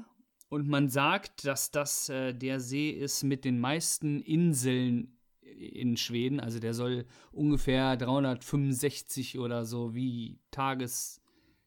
[0.49, 5.14] und man sagt, dass das äh, der See ist mit den meisten Inseln
[5.57, 6.39] in Schweden.
[6.39, 11.21] Also der soll ungefähr 365 oder so wie Tages,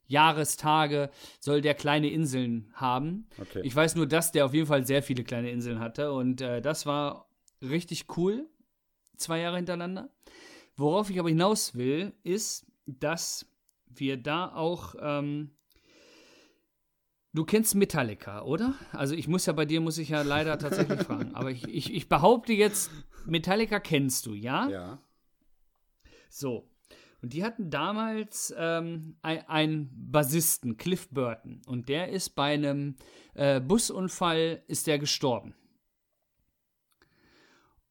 [0.07, 3.27] Jahrestage soll der kleine Inseln haben.
[3.38, 3.61] Okay.
[3.62, 6.62] Ich weiß nur, dass der auf jeden Fall sehr viele kleine Inseln hatte und äh,
[6.62, 7.29] das war
[7.62, 8.48] richtig cool.
[9.16, 10.11] Zwei Jahre hintereinander.
[10.77, 13.46] Worauf ich aber hinaus will, ist, dass
[13.87, 15.51] wir da auch ähm,
[17.35, 18.74] Du kennst Metallica, oder?
[18.92, 21.35] Also ich muss ja bei dir, muss ich ja leider tatsächlich fragen.
[21.35, 22.90] Aber ich, ich, ich behaupte jetzt,
[23.26, 24.68] Metallica kennst du, ja?
[24.68, 25.02] ja.
[26.31, 26.68] So.
[27.20, 31.61] Und die hatten damals ähm, ein- einen Bassisten, Cliff Burton.
[31.66, 32.94] Und der ist bei einem
[33.35, 35.54] äh, Busunfall, ist der gestorben.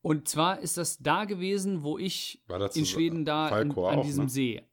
[0.01, 2.41] Und zwar ist das da gewesen, wo ich
[2.75, 4.29] in Schweden da Falco in, an auch, diesem ne?
[4.29, 4.63] See.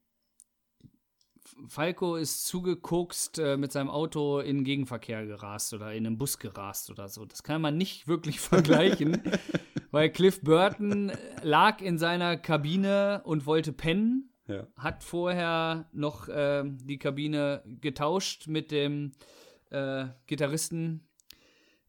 [1.68, 6.38] Falco ist zugekokst äh, mit seinem Auto in den Gegenverkehr gerast oder in einem Bus
[6.38, 7.24] gerast oder so.
[7.24, 9.20] Das kann man nicht wirklich vergleichen,
[9.94, 14.66] weil Cliff Burton lag in seiner Kabine und wollte pennen, Ja.
[14.76, 19.12] hat vorher noch äh, die Kabine getauscht mit dem
[19.70, 21.06] äh, Gitarristen,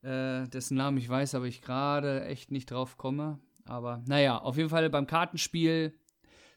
[0.04, 3.40] äh, dessen Namen ich weiß, aber ich gerade echt nicht drauf komme.
[3.66, 5.94] Aber naja, auf jeden Fall beim Kartenspiel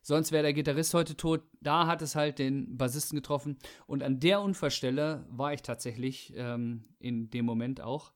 [0.00, 1.42] Sonst wäre der Gitarrist heute tot.
[1.60, 3.58] Da hat es halt den Bassisten getroffen.
[3.86, 8.12] Und an der Unfallstelle war ich tatsächlich ähm, in dem Moment auch.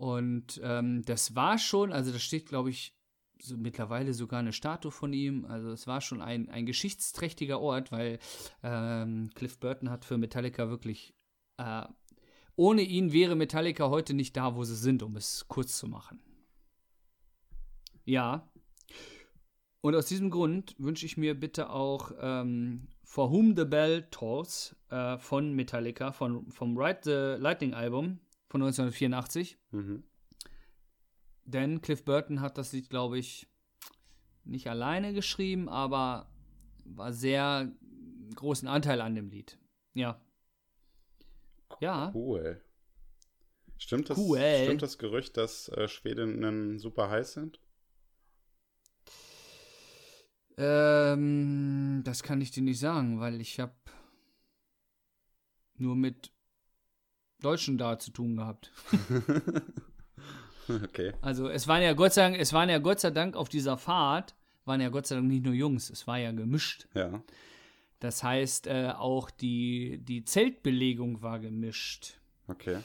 [0.00, 2.96] Und ähm, das war schon, also da steht, glaube ich,
[3.38, 5.44] so mittlerweile sogar eine Statue von ihm.
[5.44, 8.18] Also es war schon ein, ein geschichtsträchtiger Ort, weil
[8.62, 11.12] ähm, Cliff Burton hat für Metallica wirklich
[11.58, 11.82] äh,
[12.56, 16.22] ohne ihn wäre Metallica heute nicht da, wo sie sind, um es kurz zu machen.
[18.06, 18.50] Ja.
[19.82, 24.74] Und aus diesem Grund wünsche ich mir bitte auch ähm, For Whom the Bell Tolls
[24.88, 29.58] äh, von Metallica, von, vom Ride the Lightning Album von 1984.
[29.70, 30.02] Mhm.
[31.44, 33.48] Denn Cliff Burton hat das Lied, glaube ich,
[34.44, 36.30] nicht alleine geschrieben, aber
[36.84, 37.72] war sehr
[38.34, 39.58] großen Anteil an dem Lied.
[39.94, 40.20] Ja.
[41.80, 42.10] Ja.
[42.14, 42.60] Cool.
[43.78, 44.38] Stimmt das, cool.
[44.64, 47.60] stimmt das Gerücht, dass äh, Schwedinnen super heiß sind?
[50.58, 53.72] Ähm, das kann ich dir nicht sagen, weil ich habe
[55.76, 56.32] nur mit
[57.40, 58.72] Deutschen da zu tun gehabt.
[60.68, 61.12] okay.
[61.22, 63.76] Also es waren ja Gott sei Dank, es waren ja Gott sei Dank auf dieser
[63.76, 66.86] Fahrt, waren ja Gott sei Dank nicht nur Jungs, es war ja gemischt.
[66.94, 67.22] Ja.
[67.98, 72.14] Das heißt, äh, auch die, die Zeltbelegung war gemischt.
[72.48, 72.78] Okay.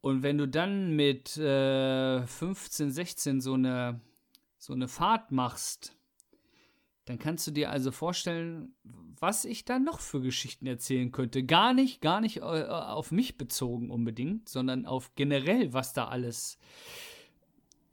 [0.00, 4.00] Und wenn du dann mit äh, 15, 16 so eine,
[4.56, 5.95] so eine Fahrt machst,
[7.06, 8.74] dann kannst du dir also vorstellen,
[9.18, 11.44] was ich da noch für Geschichten erzählen könnte.
[11.44, 16.58] Gar nicht, gar nicht äh, auf mich bezogen unbedingt, sondern auf generell, was da alles.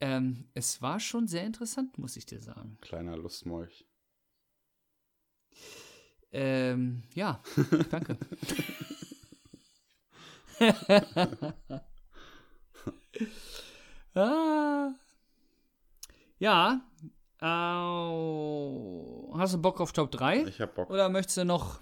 [0.02, 2.80] Ähm, es war schon sehr interessant, muss ich dir sagen.
[2.82, 3.86] Kleiner Lustmolch.
[6.32, 7.44] Ähm, ja,
[7.92, 8.18] danke.
[14.16, 14.92] ah.
[16.40, 16.82] Ja,
[17.44, 20.46] Uh, hast du Bock auf Top 3?
[20.46, 20.90] Ich hab Bock.
[20.90, 21.82] Oder möchtest du noch.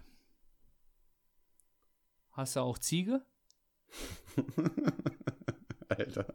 [2.31, 3.23] Hast du auch Ziege?
[5.87, 6.33] Alter.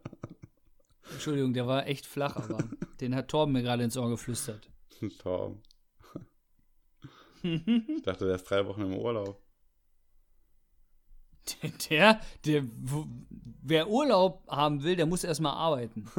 [1.11, 2.57] Entschuldigung, der war echt flach, aber
[3.01, 4.71] den hat Torben mir gerade ins Ohr geflüstert.
[5.19, 5.61] Torben.
[7.43, 9.43] ich dachte, der ist drei Wochen im Urlaub.
[11.61, 12.63] Der, der, der
[13.61, 16.09] wer Urlaub haben will, der muss erstmal arbeiten.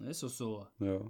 [0.00, 0.66] Ist doch so.
[0.78, 1.00] Ja.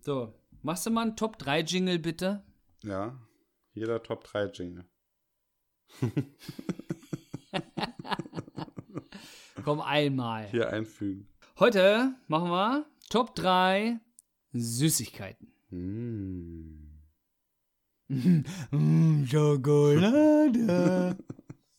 [0.00, 2.44] So, machst du mal einen Top 3 Jingle bitte?
[2.82, 3.18] Ja,
[3.72, 4.84] jeder Top 3 Jingle.
[9.64, 10.46] Komm einmal.
[10.48, 11.28] Hier einfügen.
[11.58, 13.98] Heute machen wir Top 3
[14.52, 15.52] Süßigkeiten.
[15.70, 17.00] Mm.
[18.08, 21.16] mm, Schokolade.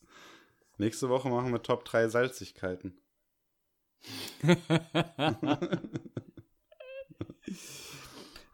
[0.78, 3.00] Nächste Woche machen wir Top 3 Salzigkeiten.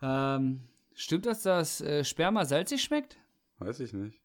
[0.02, 0.60] ähm,
[0.94, 3.18] stimmt das, dass äh, Sperma salzig schmeckt?
[3.58, 4.20] Weiß ich nicht.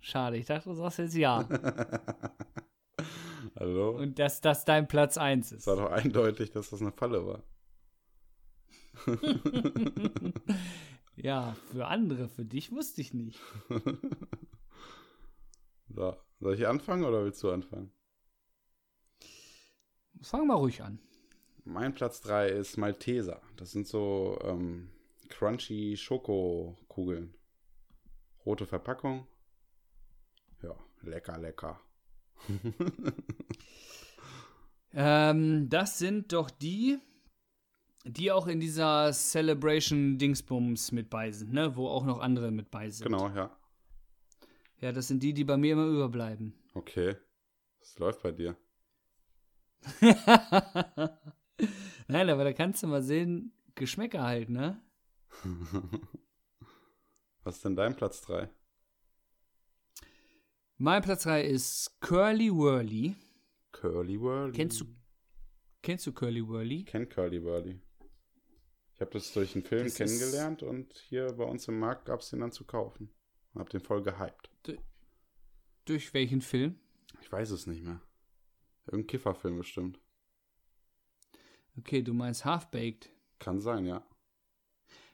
[0.00, 1.48] Schade, ich dachte, du sagst jetzt ja.
[3.58, 3.96] Hallo?
[3.96, 5.60] Und dass das dein Platz 1 ist.
[5.60, 7.42] Es war doch eindeutig, dass das eine Falle war.
[11.16, 13.40] ja, für andere, für dich wusste ich nicht.
[15.88, 17.92] so, soll ich anfangen oder willst du anfangen?
[20.22, 20.98] Fang mal ruhig an.
[21.64, 23.40] Mein Platz 3 ist Malteser.
[23.56, 24.90] Das sind so ähm,
[25.28, 27.34] crunchy Schokokugeln.
[28.44, 29.26] Rote Verpackung.
[30.62, 31.80] Ja, lecker, lecker.
[34.92, 36.98] ähm, das sind doch die,
[38.04, 41.74] die auch in dieser Celebration Dingsbums mit bei sind, ne?
[41.76, 43.06] Wo auch noch andere mit bei sind.
[43.06, 43.56] Genau, ja.
[44.80, 46.52] Ja, das sind die, die bei mir immer überbleiben.
[46.74, 47.16] Okay.
[47.80, 48.56] Was läuft bei dir?
[52.08, 54.80] Nein, aber da kannst du mal sehen, Geschmäcker halt, ne?
[57.42, 58.48] Was ist denn dein Platz 3?
[60.76, 63.14] Mein Platz 3 ist Curly Whirly.
[63.72, 64.52] Curly Whirly?
[64.52, 64.86] Kennst du,
[65.82, 66.80] kennst du Curly Whirly?
[66.80, 67.80] Ich kenn Curly Whirly.
[68.94, 72.20] Ich habe das durch einen Film das kennengelernt und hier bei uns im Markt gab
[72.20, 73.12] es den dann zu kaufen.
[73.52, 74.50] Und hab den voll gehypt.
[74.64, 74.76] Du,
[75.84, 76.78] durch welchen Film?
[77.20, 78.00] Ich weiß es nicht mehr.
[78.86, 80.00] Irgendein Kifferfilm bestimmt.
[81.78, 83.10] Okay, du meinst Half-Baked.
[83.38, 84.06] Kann sein, ja.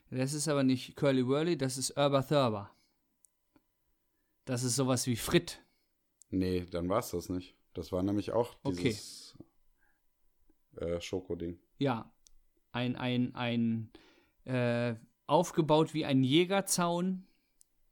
[0.09, 2.69] Das ist aber nicht Curly Whirly, das ist Urba Thurber.
[4.45, 5.63] Das ist sowas wie Frit.
[6.29, 7.55] Nee, dann war es das nicht.
[7.73, 9.37] Das war nämlich auch dieses
[10.75, 10.95] okay.
[10.95, 11.59] äh, Schokoding.
[11.77, 12.11] Ja.
[12.73, 13.91] Ein, ein, ein
[14.45, 14.95] äh,
[15.27, 17.25] aufgebaut wie ein Jägerzaun,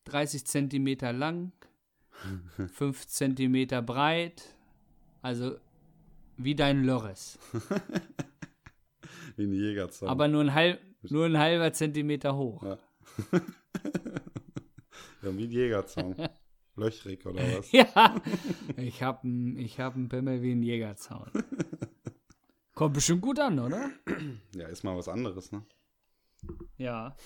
[0.06, 1.54] 30 Zentimeter lang,
[2.74, 4.56] 5 Zentimeter breit,
[5.22, 5.58] also
[6.40, 7.38] wie dein Lörres.
[9.36, 10.10] wie ein Jägerzaun.
[10.10, 12.64] Aber nur ein, halb, nur ein halber Zentimeter hoch.
[12.64, 12.78] Ja.
[15.22, 16.16] ja, wie ein Jägerzaun.
[16.76, 17.72] Löchrig oder was?
[17.74, 18.16] ja,
[18.78, 21.30] ich habe einen ich hab Pimmel wie ein Jägerzaun.
[22.74, 23.92] Kommt bestimmt gut an, oder?
[24.56, 25.66] Ja, ist mal was anderes, ne?
[26.78, 27.18] Ja.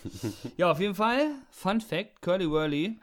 [0.57, 2.99] Ja, auf jeden Fall, Fun Fact, Curly Whirly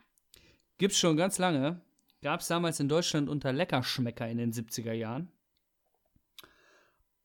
[0.76, 1.80] gibt's schon ganz lange.
[2.20, 5.30] Gab's damals in Deutschland unter Leckerschmecker in den 70er Jahren.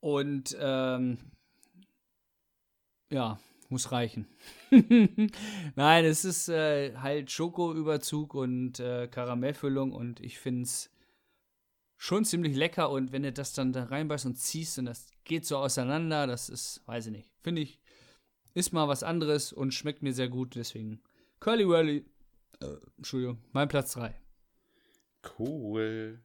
[0.05, 1.17] Und ähm,
[3.09, 3.39] ja,
[3.69, 4.27] muss reichen.
[5.75, 10.91] Nein, es ist äh, halt Schokoüberzug und äh, Karamellfüllung und ich finde es
[11.97, 15.43] schon ziemlich lecker und wenn du das dann da reinbeißt und ziehst und das geht
[15.43, 17.81] so auseinander, das ist, weiß ich nicht, finde ich,
[18.53, 21.01] ist mal was anderes und schmeckt mir sehr gut, deswegen
[21.39, 22.05] Curly Whirly,
[22.61, 24.13] äh, Entschuldigung, mein Platz 3.
[25.39, 26.23] Cool.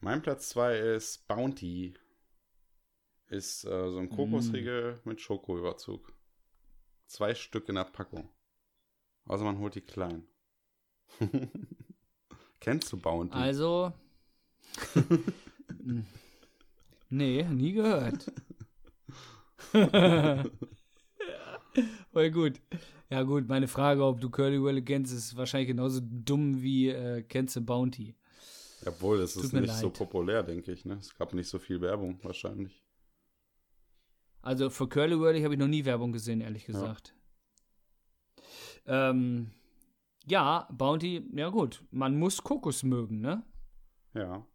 [0.00, 1.98] Mein Platz 2 ist Bounty.
[3.28, 5.08] Ist äh, so ein Kokosriegel mm.
[5.08, 6.12] mit Schokoüberzug.
[7.06, 8.28] Zwei Stück in der Packung.
[9.26, 10.26] Also man holt die klein.
[12.60, 13.34] Kennst du Bounty?
[13.34, 13.92] Also.
[17.10, 18.32] nee, nie gehört.
[22.12, 22.60] Voll gut.
[23.10, 27.22] Ja, gut, meine Frage, ob du Curly Whirly kennst, ist wahrscheinlich genauso dumm wie äh,
[27.22, 28.14] kennst du Bounty.
[28.86, 29.78] Obwohl, es ist nicht leid.
[29.78, 30.84] so populär, denke ich.
[30.84, 30.94] Ne?
[30.94, 32.83] Es gab nicht so viel Werbung, wahrscheinlich.
[34.44, 37.14] Also für Curly Whirly habe ich noch nie Werbung gesehen, ehrlich gesagt.
[38.84, 39.10] Ja.
[39.10, 39.52] Ähm,
[40.26, 43.42] ja, Bounty, ja gut, man muss Kokos mögen, ne?
[44.12, 44.46] Ja.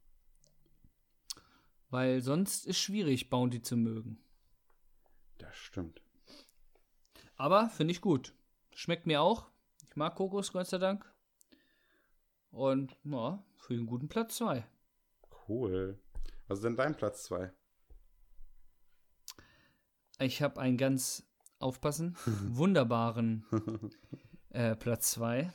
[1.89, 4.19] Weil sonst ist schwierig, Bounty zu mögen.
[5.39, 6.03] Das stimmt.
[7.35, 8.35] Aber finde ich gut.
[8.75, 9.49] Schmeckt mir auch.
[9.87, 11.11] Ich mag Kokos, Gott sei Dank.
[12.51, 14.67] Und ja, für einen guten Platz 2.
[15.47, 15.99] Cool.
[16.47, 17.51] Was ist denn dein Platz 2?
[20.19, 21.29] Ich habe einen ganz,
[21.59, 23.45] aufpassen, wunderbaren
[24.49, 25.51] äh, Platz 2.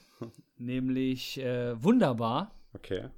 [0.59, 2.55] nämlich äh, Wunderbar.
[2.73, 3.09] Okay.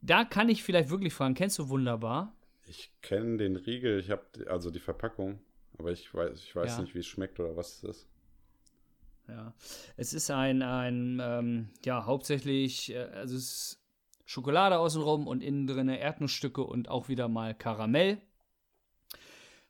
[0.00, 2.34] Da kann ich vielleicht wirklich fragen, kennst du Wunderbar?
[2.66, 5.38] Ich kenne den Riegel, ich habe also die Verpackung,
[5.78, 6.82] aber ich weiß, ich weiß ja.
[6.82, 8.08] nicht, wie es schmeckt oder was es ist.
[9.28, 9.54] Ja,
[9.96, 13.80] es ist ein, ein ähm, ja, hauptsächlich, äh, also es ist
[14.26, 18.20] Schokolade außenrum und innen drin Erdnussstücke und auch wieder mal Karamell.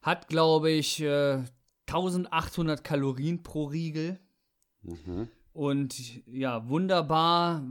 [0.04, 1.42] Hat, glaube ich, äh,
[1.86, 4.20] 1800 Kalorien pro Riegel.
[4.82, 5.28] Mhm.
[5.54, 7.62] Und ja, wunderbar,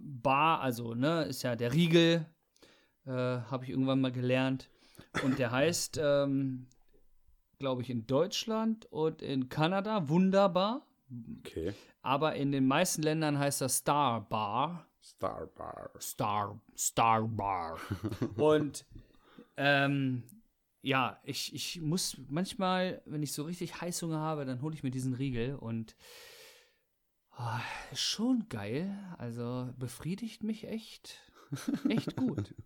[0.00, 2.26] bar, also, ne, ist ja der Riegel,
[3.06, 4.70] äh, habe ich irgendwann mal gelernt.
[5.24, 6.68] Und der heißt, ähm,
[7.58, 10.86] glaube ich, in Deutschland und in Kanada wunderbar.
[11.40, 11.74] Okay.
[12.02, 14.86] Aber in den meisten Ländern heißt das Star Bar.
[15.02, 15.90] Star Bar.
[15.98, 17.80] Star, Star Bar.
[18.36, 18.84] und
[19.56, 20.22] ähm,
[20.82, 24.90] ja, ich, ich muss manchmal, wenn ich so richtig Heißhunger habe, dann hole ich mir
[24.90, 25.94] diesen Riegel und
[27.38, 28.96] oh, schon geil.
[29.18, 31.20] Also befriedigt mich echt,
[31.88, 32.54] echt gut.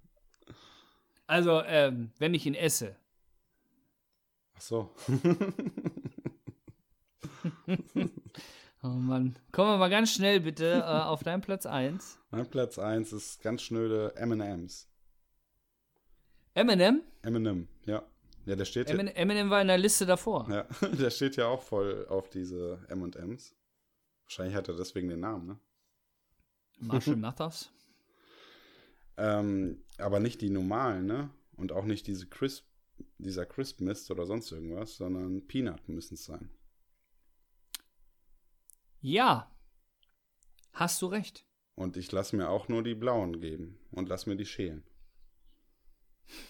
[1.26, 2.96] Also, ähm, wenn ich ihn esse.
[4.54, 4.94] Ach so.
[8.82, 9.34] oh Mann.
[9.50, 12.18] Kommen wir mal ganz schnell bitte äh, auf deinen Platz 1.
[12.30, 14.86] Mein Platz 1 ist ganz schnöde MMs.
[16.52, 17.00] Eminem?
[17.24, 18.02] Eminem, ja.
[18.46, 19.14] Ja, der steht Eminem.
[19.14, 20.46] Eminem war in der Liste davor.
[20.50, 23.54] Ja, der steht ja auch voll auf diese M&Ms.
[24.24, 25.58] Wahrscheinlich hat er deswegen den Namen, ne?
[26.80, 27.70] Marshall Mathers.
[29.16, 31.30] ähm, aber nicht die normalen, ne?
[31.56, 32.66] Und auch nicht diese Crisp,
[33.18, 36.50] dieser Crisp Mist oder sonst irgendwas, sondern Peanut müssen es sein.
[39.00, 39.50] Ja.
[40.72, 41.46] Hast du recht.
[41.76, 44.82] Und ich lasse mir auch nur die blauen geben und lass mir die schälen.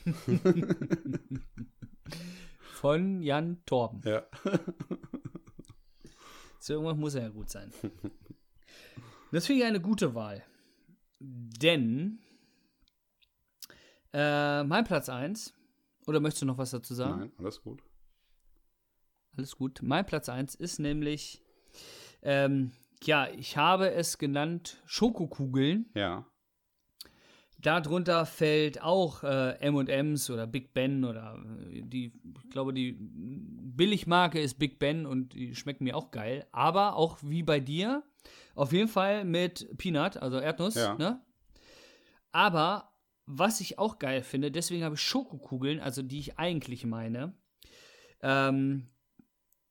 [2.75, 4.03] Von Jan Torben.
[4.05, 4.27] Ja.
[6.59, 7.73] so irgendwas muss er ja gut sein.
[9.33, 10.45] Das finde ich eine gute Wahl.
[11.19, 12.19] Denn
[14.13, 15.55] äh, mein Platz 1,
[16.07, 17.21] oder möchtest du noch was dazu sagen?
[17.21, 17.83] Nein, alles gut.
[19.37, 19.81] Alles gut.
[19.83, 21.43] Mein Platz 1 ist nämlich,
[22.23, 22.73] ähm,
[23.03, 25.91] ja, ich habe es genannt Schokokugeln.
[25.95, 26.27] Ja.
[27.65, 32.13] Darunter fällt auch äh, M&M's oder Big Ben oder äh, die,
[32.45, 36.47] ich glaube, die Billigmarke ist Big Ben und die schmecken mir auch geil.
[36.53, 38.03] Aber auch wie bei dir,
[38.55, 40.75] auf jeden Fall mit Peanut, also Erdnuss.
[40.75, 40.95] Ja.
[40.97, 41.23] Ne?
[42.33, 42.93] Aber
[43.25, 47.33] was ich auch geil finde, deswegen habe ich Schokokugeln, also die ich eigentlich meine.
[48.21, 48.89] Ähm,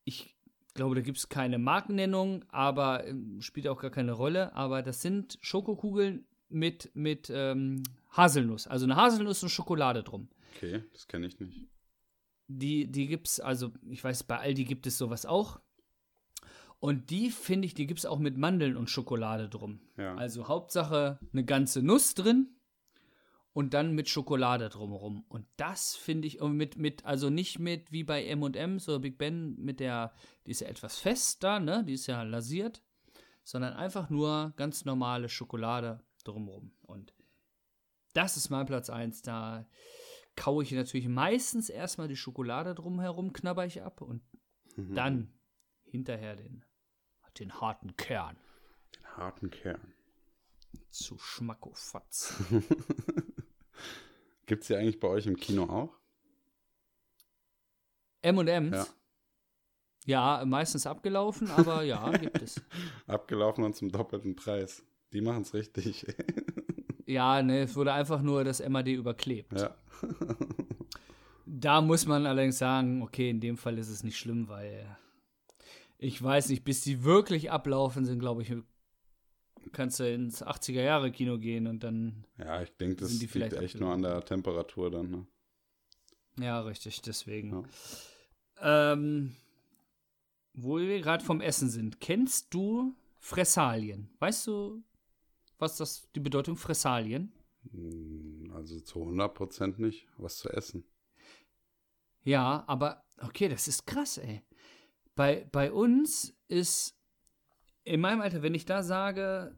[0.03, 0.35] ich
[0.73, 4.55] glaube, da gibt es keine Markennennung, aber äh, spielt auch gar keine Rolle.
[4.55, 8.68] Aber das sind Schokokugeln mit, mit ähm, Haselnuss.
[8.68, 10.30] Also eine Haselnuss und Schokolade drum.
[10.56, 11.68] Okay, das kenne ich nicht.
[12.47, 15.60] Die, die gibt's, also ich weiß, bei Aldi gibt es sowas auch.
[16.80, 19.80] Und die finde ich, die gibt es auch mit Mandeln und Schokolade drum.
[19.97, 20.16] Ja.
[20.16, 22.49] Also Hauptsache eine ganze Nuss drin
[23.54, 25.24] und dann mit Schokolade drumherum.
[25.30, 29.18] Und das finde ich, und mit, mit, also nicht mit wie bei M&M's oder Big
[29.18, 30.12] Ben, mit der,
[30.45, 32.82] die ist ja etwas fester, ne, die ist ja lasiert,
[33.43, 36.71] sondern einfach nur ganz normale Schokolade drumherum.
[36.82, 37.13] Und
[38.13, 39.65] das ist mein Platz 1, da
[40.36, 44.21] kaue ich natürlich meistens erstmal die Schokolade drumherum, knabber ich ab und
[44.76, 44.95] Mhm.
[44.95, 45.34] dann
[45.84, 46.65] hinterher den,
[47.38, 48.36] den harten Kern
[48.95, 49.93] Den harten Kern.
[50.89, 52.34] zu Schmackofatz.
[54.47, 55.95] Gibt es die eigentlich bei euch im Kino auch?
[58.21, 58.71] M&M's?
[58.76, 58.88] Ja.
[60.05, 62.61] Ja, meistens abgelaufen, aber ja, gibt es.
[63.07, 64.84] Abgelaufen und zum doppelten Preis.
[65.14, 66.05] Die machen es richtig.
[67.05, 69.51] Ja, ne, es wurde einfach nur das MAD überklebt.
[69.59, 69.76] ja.
[71.45, 74.97] Da muss man allerdings sagen, okay, in dem Fall ist es nicht schlimm, weil
[75.97, 78.53] ich weiß nicht, bis die wirklich ablaufen sind, glaube ich,
[79.74, 83.53] kannst du ins 80er-Jahre-Kino gehen und dann, Ja, ich denke, das Sind die liegt vielleicht
[83.57, 85.11] echt nur an der Temperatur dann.
[85.11, 85.28] Ne?
[86.39, 87.68] ja, richtig, deswegen.
[88.61, 89.36] Ähm,
[90.53, 94.09] wo wir gerade vom Essen sind, kennst du Fressalien?
[94.20, 94.82] Weißt du,
[95.60, 97.32] was das, die Bedeutung Fressalien?
[97.72, 100.08] Hm, Also zu 100% nicht.
[100.18, 100.84] Was zu essen.
[102.24, 104.41] Ja, aber okay, das ist krass, ey.
[105.16, 106.97] Bei, bei uns ist
[107.84, 109.58] in meinem Alter, wenn ich da sage,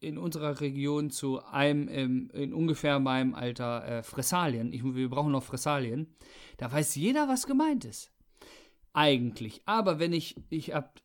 [0.00, 5.32] in unserer Region zu einem, ähm, in ungefähr meinem Alter, äh, Fressalien, ich, wir brauchen
[5.32, 6.14] noch Fressalien,
[6.56, 8.10] da weiß jeder, was gemeint ist.
[8.92, 9.62] Eigentlich.
[9.66, 11.00] Aber wenn ich, ich hab,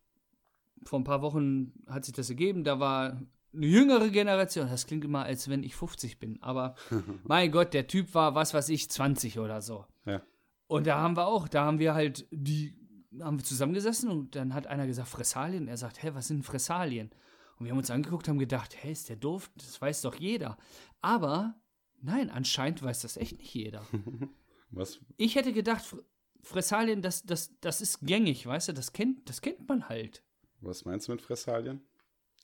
[0.84, 3.22] vor ein paar Wochen hat sich das ergeben, da war
[3.56, 6.76] eine jüngere Generation, das klingt immer, als wenn ich 50 bin, aber
[7.24, 9.86] mein Gott, der Typ war, was weiß ich, 20 oder so.
[10.06, 10.22] Ja.
[10.68, 12.76] Und da haben wir auch, da haben wir halt die,
[13.22, 15.68] haben wir zusammengesessen und dann hat einer gesagt, Fressalien.
[15.68, 17.12] Er sagt, hä, was sind Fressalien?
[17.58, 19.49] Und wir haben uns angeguckt, haben gedacht, hä, ist der doof?
[19.56, 20.58] Das weiß doch jeder.
[21.01, 21.56] Aber
[22.01, 23.86] nein, anscheinend weiß das echt nicht jeder.
[24.72, 24.99] Was?
[25.18, 26.03] Ich hätte gedacht, Fr-
[26.41, 30.22] Fressalien, das, das, das ist gängig, weißt du, das kennt, das kennt man halt.
[30.62, 31.82] Was meinst du mit Fressalien?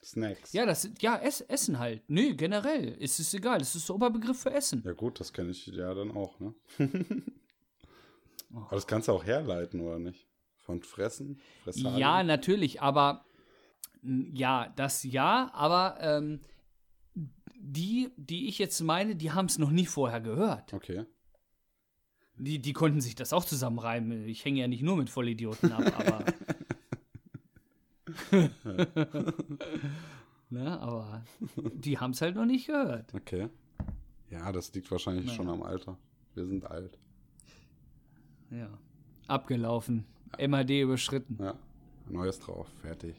[0.04, 0.54] Snacks.
[0.54, 2.04] Ja, das, ja, Ess, Essen halt.
[2.08, 2.90] Nö, generell.
[2.96, 4.82] ist Es egal, es ist der Oberbegriff für Essen.
[4.86, 6.54] Ja gut, das kenne ich ja dann auch, ne?
[8.54, 10.28] Aber das kannst du auch herleiten, oder nicht?
[10.58, 11.40] Von Fressen?
[11.64, 12.00] Fressalien?
[12.00, 13.26] Ja, natürlich, aber
[14.04, 16.42] ja, das ja, aber ähm,
[17.56, 20.74] die, die ich jetzt meine, die haben es noch nie vorher gehört.
[20.74, 21.06] Okay.
[22.36, 24.28] Die, die konnten sich das auch zusammenreimen.
[24.28, 26.26] Ich hänge ja nicht nur mit Vollidioten ab, aber.
[30.50, 31.24] ne, aber
[31.56, 33.14] die haben es halt noch nicht gehört.
[33.14, 33.50] Okay.
[34.30, 35.36] Ja, das liegt wahrscheinlich Naja.
[35.36, 35.98] schon am Alter.
[36.36, 36.98] Wir sind alt.
[38.50, 38.70] Ja.
[39.28, 40.06] Abgelaufen.
[40.40, 41.38] MAD überschritten.
[41.40, 41.56] Ja.
[42.10, 42.68] Neues drauf.
[42.82, 43.16] Fertig.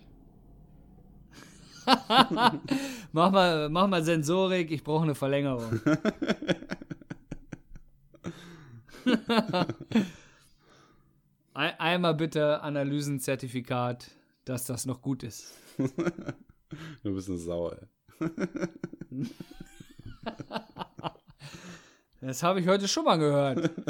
[3.13, 5.81] Mach mal, mach mal Sensorik, ich brauche eine Verlängerung.
[11.55, 14.11] Ein, einmal bitte Analysenzertifikat,
[14.45, 15.53] dass das noch gut ist.
[17.03, 17.87] Du bist eine Sau, ey.
[22.21, 23.71] Das habe ich heute schon mal gehört.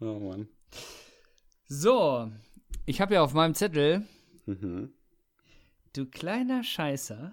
[0.00, 0.48] Oh Mann.
[1.66, 2.30] So,
[2.84, 4.04] ich habe ja auf meinem Zettel,
[4.44, 4.92] Mhm.
[5.94, 7.32] du kleiner Scheißer,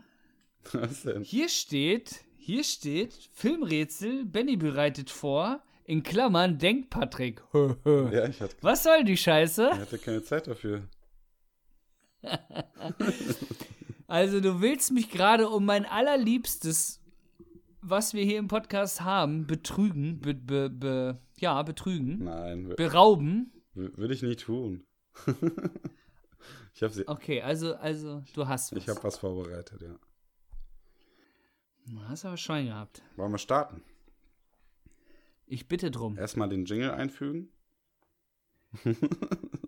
[0.72, 1.24] Was denn?
[1.24, 7.44] hier steht, hier steht, Filmrätsel, Benny bereitet vor, in Klammern, denkt Patrick.
[7.54, 9.72] Ja, ich hatte, Was soll die Scheiße?
[9.74, 10.84] ich hatte keine Zeit dafür.
[14.07, 17.01] Also du willst mich gerade um mein allerliebstes,
[17.82, 23.53] was wir hier im Podcast haben, betrügen, be, be, be, ja, betrügen, Nein, berauben.
[23.74, 24.84] würde ich nie tun.
[26.74, 28.80] ich habe Okay, also, also du hast was.
[28.80, 29.95] ich hab was vorbereitet, ja.
[31.88, 33.01] Du hast aber Schwein gehabt.
[33.15, 33.82] Wollen wir starten?
[35.47, 36.17] Ich bitte drum.
[36.17, 37.49] Erstmal den Jingle einfügen.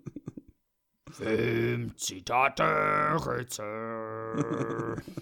[1.13, 2.63] Film, Zitate,
[3.25, 5.01] Rätsel.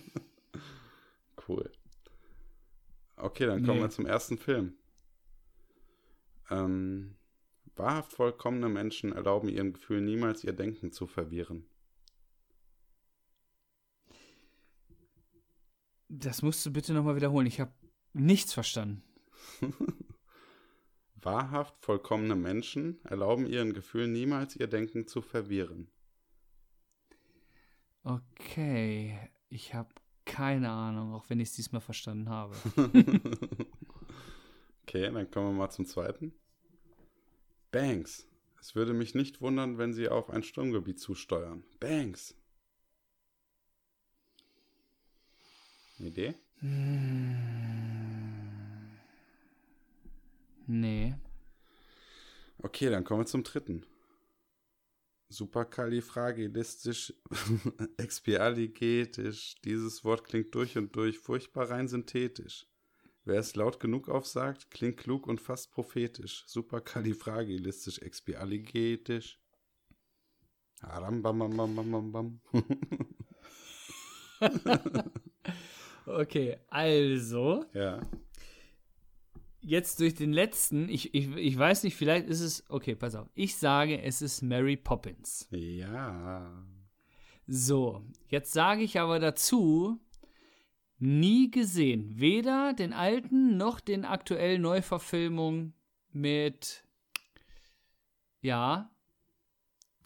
[1.47, 1.69] Cool.
[3.17, 3.83] Okay, dann kommen Nee.
[3.85, 4.75] wir zum ersten Film.
[6.49, 7.15] Ähm,
[7.75, 11.65] wahrhaft vollkommene Menschen erlauben ihren Gefühlen niemals ihr Denken zu verwirren.
[16.09, 17.47] Das musst du bitte nochmal wiederholen.
[17.47, 17.73] Ich habe
[18.13, 19.03] nichts verstanden.
[21.21, 25.89] Wahrhaft vollkommene Menschen erlauben ihren Gefühlen niemals ihr Denken zu verwirren.
[28.03, 29.19] Okay,
[29.49, 29.89] ich habe
[30.25, 32.55] keine Ahnung, auch wenn ich es diesmal verstanden habe.
[34.83, 36.33] okay, dann kommen wir mal zum zweiten.
[37.71, 38.27] Banks.
[38.59, 41.63] Es würde mich nicht wundern, wenn sie auf ein Sturmgebiet zusteuern.
[41.79, 42.35] Banks.
[45.99, 46.35] Eine Idee?
[50.71, 51.15] Nee.
[52.59, 53.85] Okay, dann kommen wir zum dritten.
[55.27, 57.13] Superkalifragilistisch,
[57.97, 59.55] expialigetisch.
[59.65, 62.67] Dieses Wort klingt durch und durch furchtbar rein synthetisch.
[63.25, 66.45] Wer es laut genug aufsagt, klingt klug und fast prophetisch.
[66.47, 69.41] Superkalifragilistisch, expialigetisch.
[70.79, 72.41] Aram, bam, bam, bam, bam, bam.
[76.05, 77.65] okay, also.
[77.73, 78.01] Ja.
[79.63, 82.63] Jetzt durch den letzten, ich, ich, ich weiß nicht, vielleicht ist es.
[82.69, 83.29] Okay, pass auf.
[83.35, 85.47] Ich sage, es ist Mary Poppins.
[85.51, 86.65] Ja.
[87.45, 89.99] So, jetzt sage ich aber dazu,
[90.97, 92.19] nie gesehen.
[92.19, 95.73] Weder den alten noch den aktuellen Neuverfilmung
[96.11, 96.83] mit.
[98.41, 98.89] Ja.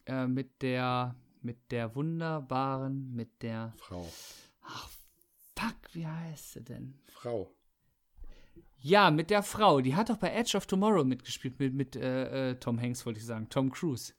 [0.05, 1.15] Äh, mit der.
[1.41, 3.15] Mit der wunderbaren.
[3.15, 3.73] Mit der.
[3.77, 4.05] Frau.
[4.63, 4.89] Ach,
[5.55, 6.99] fuck, wie heißt sie denn?
[7.07, 7.49] Frau.
[8.85, 9.81] Ja, mit der Frau.
[9.81, 13.19] Die hat doch bei Edge of Tomorrow mitgespielt, mit, mit äh, äh, Tom Hanks, wollte
[13.19, 13.49] ich sagen.
[13.49, 14.13] Tom Cruise.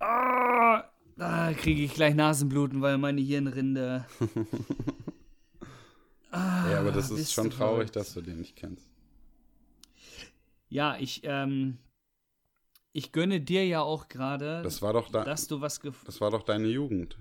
[0.00, 0.82] Ah,
[1.16, 4.06] da kriege ich gleich Nasenbluten, weil meine Hirnrinde.
[6.32, 8.90] ah, ja, aber das Ah, ist schon traurig, dass du den nicht kennst.
[10.68, 11.78] Ja, ich, ähm,
[12.92, 16.20] ich gönne dir ja auch gerade, Das war doch da, dass du was gef das
[16.20, 17.16] war doch deine Jugend.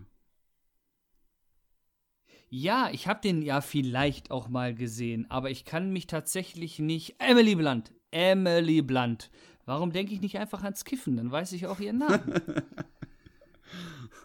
[2.49, 7.15] Ja, ich habe den ja vielleicht auch mal gesehen, aber ich kann mich tatsächlich nicht.
[7.19, 7.93] Emily Blunt.
[8.11, 9.29] Emily Blunt.
[9.65, 11.17] Warum denke ich nicht einfach ans Kiffen?
[11.17, 12.41] Dann weiß ich auch ihren Namen.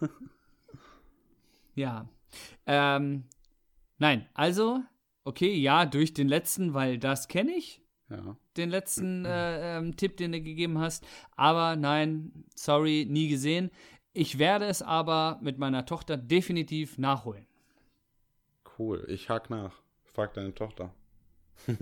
[1.75, 2.09] ja.
[2.65, 3.25] Ähm,
[3.99, 4.81] nein, also,
[5.23, 7.83] okay, ja, durch den letzten, weil das kenne ich.
[8.09, 8.37] Ja.
[8.57, 11.05] Den letzten äh, ähm, Tipp, den du gegeben hast.
[11.35, 13.69] Aber nein, sorry, nie gesehen.
[14.13, 17.45] Ich werde es aber mit meiner Tochter definitiv nachholen.
[18.77, 19.05] Cool.
[19.07, 19.81] Ich hack nach.
[20.03, 20.93] Frag deine Tochter.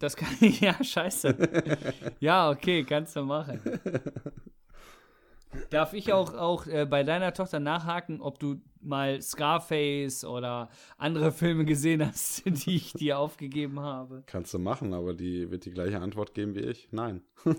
[0.00, 1.34] Das kann ich, ja, scheiße.
[2.20, 3.60] ja, okay, kannst du machen.
[5.70, 10.68] Darf ich auch, auch äh, bei deiner Tochter nachhaken, ob du mal Scarface oder
[10.98, 14.22] andere Filme gesehen hast, die ich dir aufgegeben habe?
[14.26, 16.88] Kannst du machen, aber die wird die gleiche Antwort geben wie ich.
[16.90, 17.22] Nein.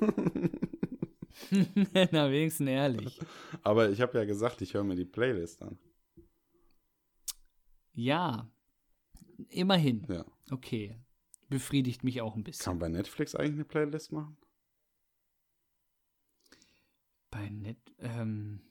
[2.11, 3.19] Na, wenigstens ehrlich.
[3.63, 5.77] Aber ich habe ja gesagt, ich höre mir die Playlist an.
[8.01, 8.49] Ja,
[9.49, 10.05] immerhin.
[10.09, 10.25] Ja.
[10.51, 10.95] Okay.
[11.49, 12.63] Befriedigt mich auch ein bisschen.
[12.63, 14.37] Kann man bei Netflix eigentlich eine Playlist machen?
[17.29, 18.61] Bei Net, ähm,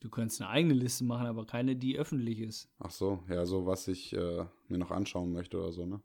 [0.00, 2.70] du könntest eine eigene Liste machen, aber keine, die öffentlich ist.
[2.78, 6.00] Ach so, ja, so was ich äh, mir noch anschauen möchte oder so, ne?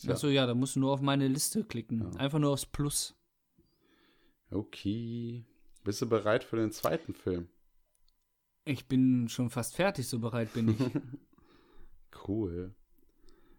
[0.00, 2.00] Ja- Achso, ja, da musst du nur auf meine Liste klicken.
[2.00, 2.10] Ja.
[2.20, 3.14] Einfach nur aufs Plus.
[4.50, 5.44] Okay.
[5.84, 7.48] Bist du bereit für den zweiten Film?
[8.64, 10.78] Ich bin schon fast fertig, so bereit bin ich.
[12.26, 12.74] Cool.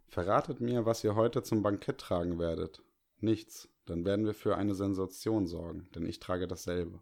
[0.07, 2.83] Verratet mir, was ihr heute zum Bankett tragen werdet.
[3.19, 3.69] Nichts.
[3.85, 7.01] Dann werden wir für eine Sensation sorgen, denn ich trage dasselbe.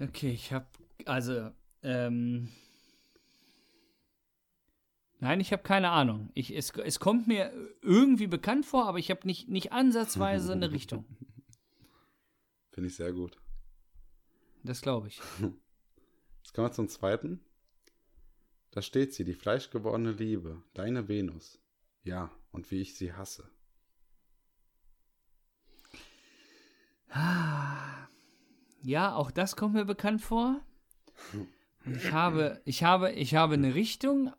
[0.00, 1.50] Okay, ich hab, also,
[1.82, 2.48] ähm,
[5.18, 6.30] nein, ich habe keine Ahnung.
[6.34, 7.52] Ich, es, es kommt mir
[7.82, 11.04] irgendwie bekannt vor, aber ich habe nicht, nicht ansatzweise eine Richtung.
[12.70, 13.41] Finde ich sehr gut.
[14.62, 15.20] Das glaube ich.
[16.42, 17.40] Jetzt kommen wir zum zweiten.
[18.70, 21.60] Da steht sie, die fleischgewordene Liebe, deine Venus.
[22.04, 23.48] Ja, und wie ich sie hasse.
[28.82, 30.60] Ja, auch das kommt mir bekannt vor.
[31.84, 34.32] Ich habe, ich habe, ich habe eine Richtung,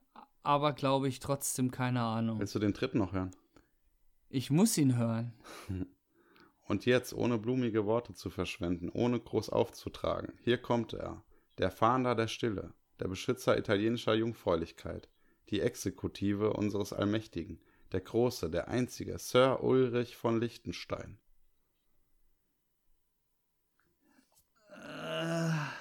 [0.43, 2.39] aber glaube ich trotzdem keine Ahnung.
[2.39, 3.31] Willst du den dritten noch hören?
[4.29, 5.33] Ich muss ihn hören.
[6.63, 11.23] Und jetzt, ohne blumige Worte zu verschwenden, ohne groß aufzutragen, hier kommt er,
[11.57, 15.09] der Fahnder der Stille, der Beschützer italienischer Jungfräulichkeit,
[15.49, 17.59] die Exekutive unseres Allmächtigen,
[17.91, 21.19] der große, der einzige, Sir Ulrich von Liechtenstein.
[24.71, 25.73] Ach,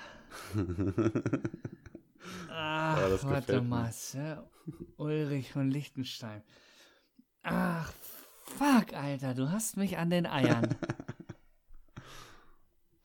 [2.49, 4.49] Ja, warte mal, Sir
[4.97, 6.43] Ulrich von Liechtenstein.
[7.43, 7.93] Ach,
[8.45, 10.77] fuck, Alter, du hast mich an den Eiern.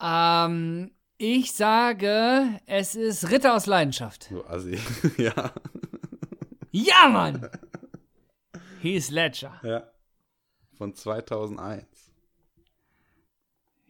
[0.00, 4.30] ähm, ich sage, es ist Ritter aus Leidenschaft.
[4.30, 4.78] Du Assi.
[5.16, 5.52] ja.
[6.70, 7.48] Ja, Mann!
[8.80, 9.60] Heath Ledger.
[9.64, 9.90] ja.
[10.76, 11.84] Von 2001.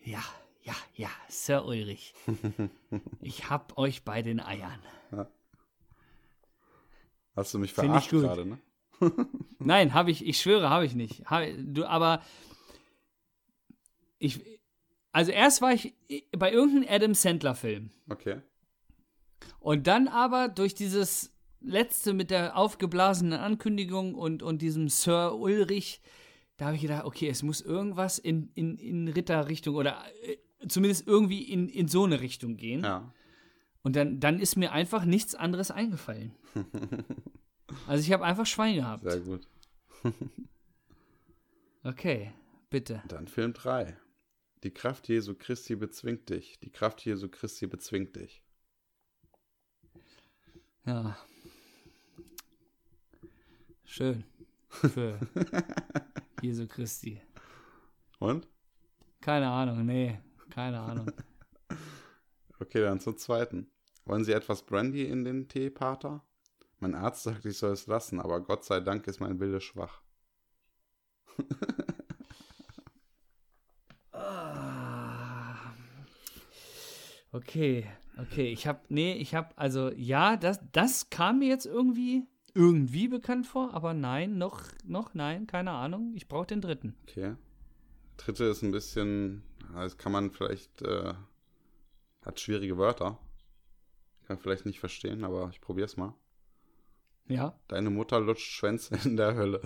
[0.03, 0.25] Ja,
[0.63, 2.15] ja, ja, Sir Ulrich.
[3.21, 4.83] ich hab euch bei den Eiern.
[7.37, 8.59] Hast du mich verarscht gerade, ne?
[9.59, 11.25] Nein, habe ich, ich schwöre, habe ich nicht.
[11.27, 12.23] Hab, du, aber
[14.19, 14.41] ich,
[15.13, 15.95] also erst war ich
[16.37, 17.91] bei irgendeinem Adam Sandler-Film.
[18.09, 18.41] Okay.
[19.61, 26.01] Und dann aber durch dieses letzte mit der aufgeblasenen Ankündigung und, und diesem Sir Ulrich,
[26.57, 30.37] da habe ich gedacht, okay, es muss irgendwas in, in, in Ritterrichtung oder äh,
[30.69, 32.83] zumindest irgendwie in, in so eine Richtung gehen.
[32.83, 33.13] Ja.
[33.83, 36.35] Und dann, dann ist mir einfach nichts anderes eingefallen.
[37.87, 39.03] also ich habe einfach Schwein gehabt.
[39.03, 39.47] Sehr gut.
[41.85, 42.33] okay,
[42.71, 43.03] bitte.
[43.09, 43.97] Dann Film 3.
[44.65, 46.59] Die Kraft Jesu Christi bezwingt dich.
[46.61, 48.43] Die Kraft Jesu Christi bezwingt dich.
[50.85, 51.17] Ja.
[53.85, 54.25] Schön.
[54.69, 55.19] Für
[56.43, 57.21] Jesu Christi.
[58.19, 58.49] Und?
[59.21, 60.19] Keine Ahnung, nee.
[60.51, 61.11] Keine Ahnung.
[62.61, 63.71] okay, dann zum zweiten.
[64.05, 66.25] Wollen Sie etwas Brandy in den Tee, Pater?
[66.81, 70.03] Mein Arzt sagt, ich soll es lassen, aber Gott sei Dank ist mein Wille schwach.
[74.21, 75.73] Ah.
[77.31, 77.87] okay,
[78.19, 78.51] okay.
[78.53, 83.47] Ich habe, nee, ich habe, also ja, das, das kam mir jetzt irgendwie, irgendwie bekannt
[83.47, 86.15] vor, aber nein, noch, noch, nein, keine Ahnung.
[86.17, 86.97] Ich brauche den dritten.
[87.05, 87.37] Okay.
[88.17, 91.15] Dritte ist ein bisschen, das kann man vielleicht, äh,
[92.23, 93.19] hat schwierige Wörter.
[94.27, 96.15] Kann vielleicht nicht verstehen, aber ich probiere es mal.
[97.29, 97.55] Ja.
[97.69, 99.61] Deine Mutter lutscht Schwänze in der Hölle.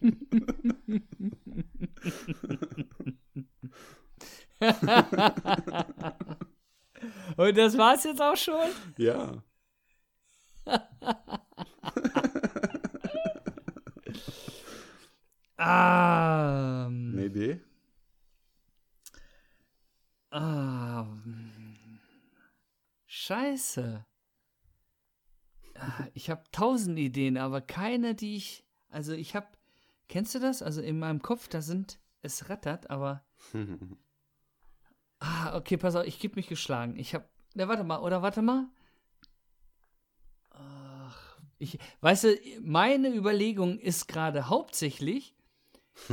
[7.36, 8.70] Und das war's jetzt auch schon?
[8.96, 9.42] Ja.
[15.56, 16.86] ah.
[16.86, 17.60] Eine Idee?
[20.30, 21.06] Ah.
[23.06, 24.06] Scheiße.
[25.78, 28.64] Ah, Ich habe tausend Ideen, aber keine, die ich.
[28.88, 29.46] Also ich habe.
[30.08, 30.62] Kennst du das?
[30.62, 31.98] Also in meinem Kopf, da sind.
[32.22, 33.24] Es rattert, aber.
[35.18, 36.98] Ah, okay, pass auf, ich gebe mich geschlagen.
[36.98, 37.26] Ich habe.
[37.54, 38.68] Ne, warte mal, oder warte mal.
[40.50, 41.78] Ach, ich.
[42.02, 45.34] Weißt du, meine Überlegung ist gerade hauptsächlich,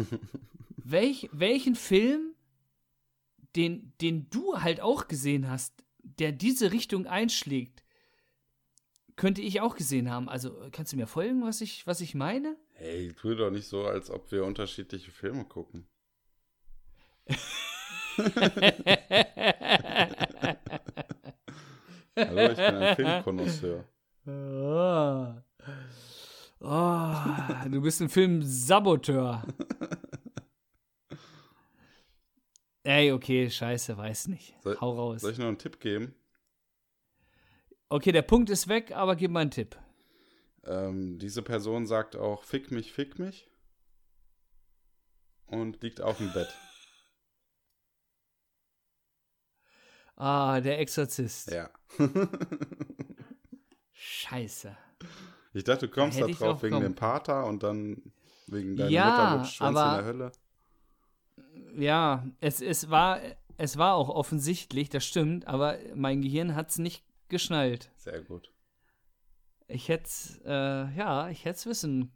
[0.78, 2.34] welch, welchen Film,
[3.58, 7.83] den, den du halt auch gesehen hast, der diese Richtung einschlägt,
[9.16, 10.30] könnte ich auch gesehen haben.
[10.30, 12.58] Also, kannst du mir folgen, was ich, was ich meine?
[12.74, 15.88] Hey, tu doch nicht so, als ob wir unterschiedliche Filme gucken.
[22.16, 23.86] Hallo, ich bin ein Filmkonnoisseur.
[24.26, 25.34] Oh.
[26.60, 27.14] Oh,
[27.70, 29.44] du bist ein Filmsaboteur.
[32.84, 34.56] Ey, okay, scheiße, weiß nicht.
[34.62, 35.22] Soll- Hau raus.
[35.22, 36.14] Soll ich noch einen Tipp geben?
[37.94, 39.78] Okay, der Punkt ist weg, aber gib mal einen Tipp.
[40.64, 43.48] Ähm, diese Person sagt auch, fick mich, fick mich.
[45.46, 46.48] Und liegt auf dem Bett.
[50.16, 51.52] Ah, der Exorzist.
[51.52, 51.70] Ja.
[53.94, 54.78] Scheiße.
[55.54, 56.86] Ich dachte, du kommst da ich drauf wegen kommen.
[56.86, 58.14] dem Pater und dann
[58.46, 60.32] wegen deiner Ja, Mutter Schwanz in aber- der Hölle.
[61.78, 63.20] Ja, es, es, war,
[63.58, 67.04] es war auch offensichtlich, das stimmt, aber mein Gehirn hat es nicht
[67.34, 67.92] geschnallt.
[67.98, 68.54] Sehr gut.
[69.68, 70.10] Ich hätte
[70.46, 72.14] äh, ja, ich hätte es wissen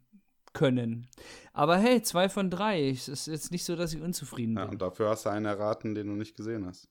[0.54, 1.08] können.
[1.52, 2.88] Aber hey, zwei von drei.
[2.88, 4.72] Es ist jetzt nicht so, dass ich unzufrieden Ja, bin.
[4.74, 6.88] und dafür hast du einen erraten, den du nicht gesehen hast.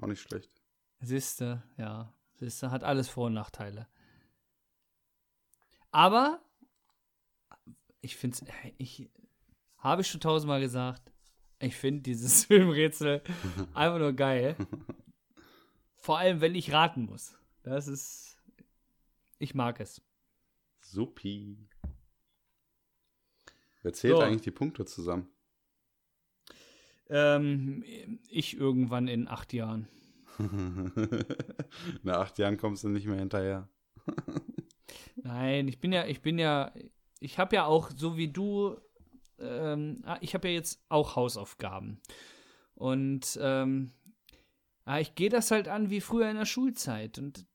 [0.00, 0.50] Auch nicht schlecht.
[1.00, 2.12] Siehste, ja.
[2.34, 3.86] Siehste, hat alles Vor- und Nachteile.
[5.90, 6.40] Aber
[8.00, 8.44] ich finde es,
[8.78, 9.10] ich
[9.78, 11.12] habe ich schon tausendmal gesagt,
[11.60, 13.22] ich finde dieses Filmrätsel
[13.74, 14.56] einfach nur geil.
[15.96, 17.37] Vor allem, wenn ich raten muss.
[17.62, 18.38] Das ist,
[19.38, 20.00] ich mag es.
[20.80, 21.68] Supi.
[23.82, 24.20] Wer zählt So.
[24.20, 25.28] eigentlich die Punkte zusammen?
[27.10, 27.84] Ähm,
[28.28, 29.88] ich irgendwann in acht Jahren.
[32.02, 33.68] Nach acht Jahren kommst du nicht mehr hinterher.
[35.16, 36.72] Nein, ich bin ja, ich bin ja,
[37.20, 38.76] ich habe ja auch, so wie du,
[39.38, 42.00] ähm, ah, ich habe ja jetzt auch Hausaufgaben.
[42.74, 43.90] Und ähm,
[44.88, 47.18] ah, ich gehe das halt an wie früher in der Schulzeit.
[47.18, 47.46] Und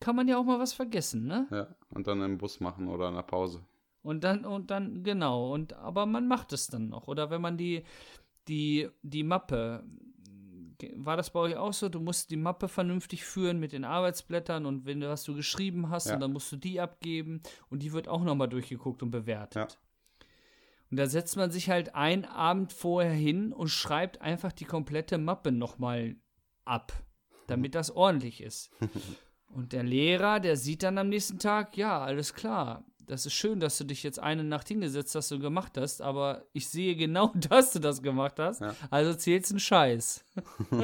[0.00, 1.46] kann man ja auch mal was vergessen, ne?
[1.50, 3.64] Ja, und dann im Bus machen oder in der Pause.
[4.02, 7.06] Und dann, und dann, genau, und aber man macht es dann noch.
[7.08, 7.84] Oder wenn man die,
[8.48, 9.84] die, die Mappe,
[10.94, 11.88] war das bei euch auch so?
[11.88, 15.90] Du musst die Mappe vernünftig führen mit den Arbeitsblättern und wenn du was du geschrieben
[15.90, 16.14] hast, Ja.
[16.14, 19.78] und dann musst du die abgeben und die wird auch nochmal durchgeguckt und bewertet.
[20.90, 25.18] Und da setzt man sich halt einen Abend vorher hin und schreibt einfach die komplette
[25.18, 26.16] Mappe nochmal
[26.68, 26.92] ab,
[27.46, 28.70] damit das ordentlich ist.
[29.50, 32.84] Und der Lehrer, der sieht dann am nächsten Tag, ja, alles klar.
[33.06, 36.44] Das ist schön, dass du dich jetzt eine Nacht hingesetzt hast und gemacht hast, aber
[36.52, 38.60] ich sehe genau, dass du das gemacht hast.
[38.60, 38.74] Ja.
[38.90, 40.24] Also zählt's einen Scheiß.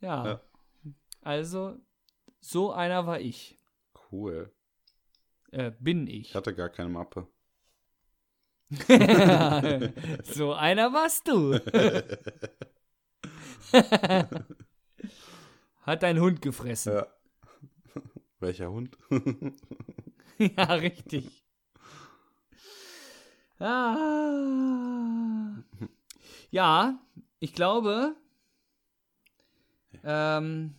[0.00, 0.26] ja.
[0.26, 0.40] Ja.
[1.22, 1.76] Also,
[2.40, 3.58] so einer war ich.
[4.12, 4.52] Cool.
[5.50, 6.28] Äh, bin ich.
[6.28, 7.26] Ich hatte gar keine Mappe.
[10.22, 11.58] so einer warst du.
[15.82, 16.94] Hat dein Hund gefressen.
[16.94, 17.06] Ja.
[18.40, 18.96] Welcher Hund?
[20.38, 21.44] Ja, richtig.
[23.58, 25.52] Ah.
[26.50, 26.98] Ja,
[27.40, 28.16] ich glaube,
[30.02, 30.74] ähm,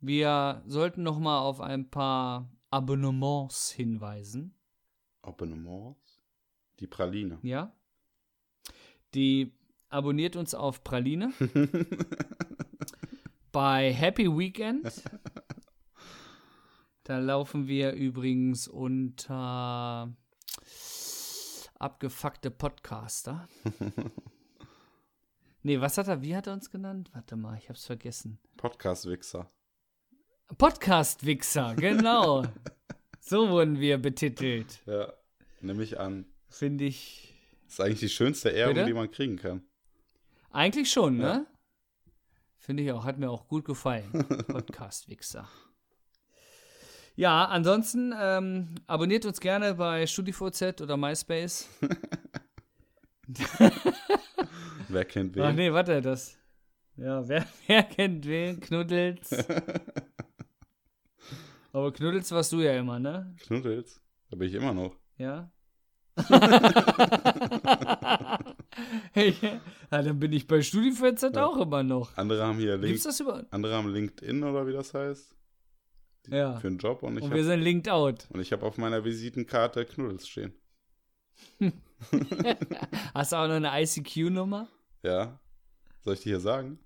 [0.00, 4.56] wir sollten noch mal auf ein paar Abonnements hinweisen.
[5.22, 6.20] Abonnements?
[6.80, 7.38] Die Praline.
[7.42, 7.72] Ja.
[9.14, 9.52] Die
[9.92, 11.32] abonniert uns auf Praline.
[13.52, 14.90] bei Happy Weekend.
[17.04, 20.14] Da laufen wir übrigens unter
[21.78, 23.48] abgefuckte Podcaster.
[25.62, 27.10] nee, was hat er, wie hat er uns genannt?
[27.12, 28.38] Warte mal, ich hab's vergessen.
[28.56, 29.50] Podcast-Wichser.
[30.56, 32.44] Podcast-Wichser, genau.
[33.20, 34.80] so wurden wir betitelt.
[34.86, 35.12] Ja.
[35.60, 36.26] Nehme ich an.
[36.48, 37.34] Finde ich
[37.64, 38.86] Das ist eigentlich die schönste Ehrung, Bitte?
[38.86, 39.62] die man kriegen kann.
[40.52, 41.38] Eigentlich schon, Ja.
[41.38, 41.46] ne?
[42.58, 44.10] Finde ich auch, hat mir auch gut gefallen.
[44.46, 45.48] Podcast-Wichser.
[47.16, 51.68] Ja, ansonsten ähm, abonniert uns gerne bei StudiVZ oder MySpace.
[54.88, 55.42] Wer kennt wen?
[55.42, 56.38] Ach nee, warte, das.
[56.96, 58.60] Ja, wer, wer kennt wen?
[58.60, 59.30] Knuddels.
[61.72, 63.34] Aber Knuddels warst du ja immer, ne?
[63.40, 64.00] Knuddels.
[64.30, 64.94] Da bin ich immer noch.
[65.18, 65.50] Ja.
[69.92, 71.46] Ja, dann bin ich bei StudiVZ Ja.
[71.46, 72.16] auch immer noch.
[72.16, 73.44] Andere haben hier Link das über?
[73.50, 75.36] andere haben LinkedIn oder wie das heißt.
[76.28, 76.56] Ja.
[76.56, 78.26] Für einen Job und ich Und habe wir sind linked out.
[78.30, 80.52] und ich habe auf meiner Visitenkarte Knuddels stehen.
[83.14, 84.68] Hast du auch noch eine ICQ-Nummer?
[85.02, 85.40] Ja.
[86.04, 86.78] Soll ich die hier sagen?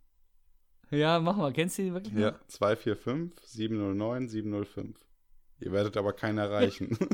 [0.90, 1.52] Ja, mach mal.
[1.52, 2.14] Kennst du die wirklich?
[2.14, 2.38] Ja.
[2.48, 4.96] 245 709 705.
[5.60, 6.96] Ihr werdet aber keinen erreichen.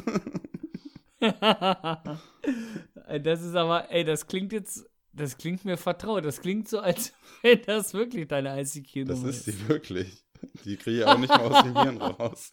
[3.22, 6.24] Das ist aber, ey, das klingt jetzt, das klingt mir vertraut.
[6.24, 9.46] Das klingt so, als wenn das wirklich deine ICQ-Nummer Das ist.
[9.46, 10.24] die wirklich.
[10.64, 12.52] Die kriege ich auch nicht mal aus dem Hirn raus.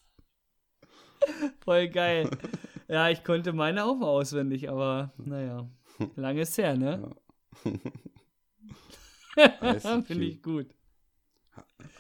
[1.63, 2.29] Voll geil.
[2.87, 5.69] ja, ich konnte meine auch mal auswendig, aber naja,
[6.15, 7.15] lange ist her, ne?
[9.35, 10.05] ICQ.
[10.05, 10.67] Finde ich gut.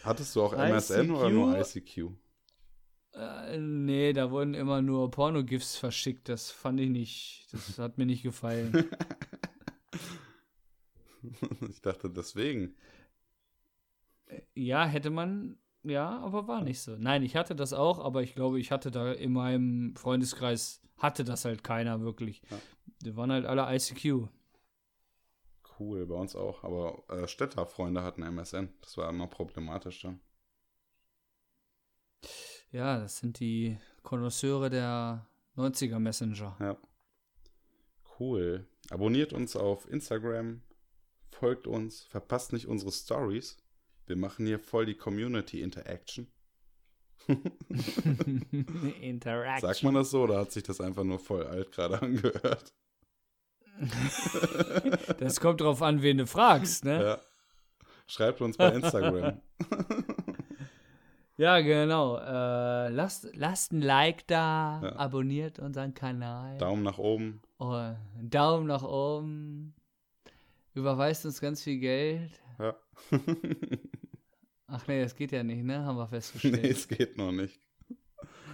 [0.03, 2.11] Hattest du auch MSN oder nur ICQ?
[3.13, 6.29] Äh, nee, da wurden immer nur Porno-GIFs verschickt.
[6.29, 8.89] Das fand ich nicht, das hat mir nicht gefallen.
[11.69, 12.75] Ich dachte deswegen.
[14.53, 16.95] ja, hätte man, ja, aber war nicht so.
[16.97, 21.23] Nein, ich hatte das auch, aber ich glaube, ich hatte da in meinem Freundeskreis, hatte
[21.23, 22.41] das halt keiner wirklich.
[22.49, 22.59] Ja.
[23.03, 24.27] Die waren halt alle ICQ.
[25.79, 26.63] Cool, bei uns auch.
[26.63, 28.69] Aber äh, Städterfreunde hatten MSN.
[28.81, 30.19] Das war immer problematisch dann.
[32.71, 36.55] Ja, das sind die Konnoisseure der 90er Messenger.
[36.59, 36.77] Ja.
[38.19, 38.67] Cool.
[38.89, 40.61] Abonniert uns auf Instagram,
[41.31, 43.57] folgt uns, verpasst nicht unsere Stories.
[44.05, 46.27] Wir machen hier voll die Community Interaction.
[49.01, 49.69] Interaction.
[49.69, 52.73] Sagt man das so oder hat sich das einfach nur voll alt gerade angehört?
[55.19, 57.01] Das kommt drauf an, wen du fragst, ne?
[57.01, 57.19] Ja.
[58.07, 59.39] Schreibt uns bei Instagram.
[61.37, 62.17] Ja, genau.
[62.17, 64.95] Äh, lasst, lasst ein Like da, Ja.
[64.97, 66.57] abonniert unseren Kanal.
[66.57, 67.41] Daumen nach oben.
[67.59, 69.73] Oh, Daumen nach oben.
[70.79, 72.31] Überweist uns ganz viel Geld.
[72.57, 72.73] Ja.
[74.67, 75.83] Ach nee, das geht ja nicht, ne?
[75.83, 76.63] Haben wir nee, festgestellt.
[76.63, 77.59] es geht noch nicht.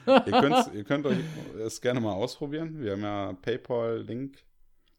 [0.08, 1.20] ihr, ihr könnt euch
[1.60, 2.82] es gerne mal ausprobieren.
[2.82, 4.44] Wir haben ja PayPal-Link.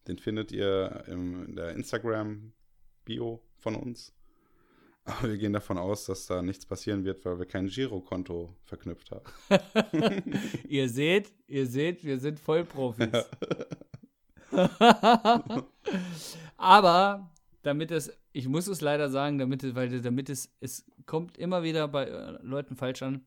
[0.07, 4.15] Den findet ihr im, in der Instagram-Bio von uns.
[5.05, 9.11] Aber wir gehen davon aus, dass da nichts passieren wird, weil wir kein Girokonto verknüpft
[9.11, 9.25] haben.
[10.69, 13.09] ihr seht, ihr seht, wir sind Vollprofis.
[16.57, 17.31] Aber
[17.63, 21.63] damit es, ich muss es leider sagen, damit es, weil damit es, es kommt immer
[21.63, 23.27] wieder bei äh, Leuten falsch an.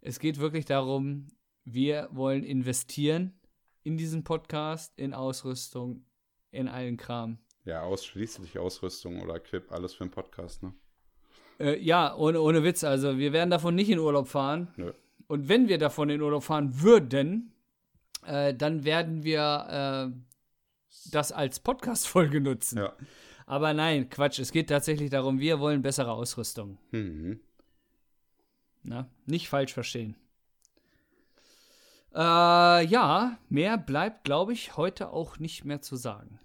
[0.00, 1.28] Es geht wirklich darum,
[1.64, 3.34] wir wollen investieren
[3.82, 6.04] in diesen Podcast, in Ausrüstung,
[6.50, 7.38] in allen Kram.
[7.64, 10.72] Ja, ausschließlich Ausrüstung oder Equip, alles für den Podcast, ne?
[11.58, 12.84] Äh, ja, ohne, ohne Witz.
[12.84, 14.68] Also, wir werden davon nicht in Urlaub fahren.
[14.76, 14.92] Nö.
[15.26, 17.52] Und wenn wir davon in Urlaub fahren würden,
[18.26, 20.29] äh, dann werden wir äh,
[21.10, 22.78] das als Podcast-Folge nutzen.
[22.78, 22.96] Ja.
[23.46, 24.38] Aber nein, Quatsch.
[24.38, 26.78] Es geht tatsächlich darum, wir wollen bessere Ausrüstung.
[26.92, 27.40] Mhm.
[28.82, 30.16] Na, nicht falsch verstehen.
[32.14, 36.38] Äh, ja, mehr bleibt, glaube ich, heute auch nicht mehr zu sagen.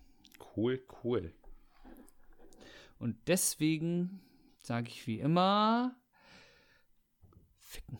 [0.55, 1.33] Cool, cool.
[2.99, 4.21] Und deswegen
[4.61, 5.95] sage ich wie immer.
[7.59, 7.99] Ficken.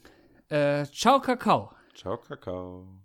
[0.50, 1.72] Äh, ciao, Kakao.
[1.93, 3.05] Ciao, Kakao.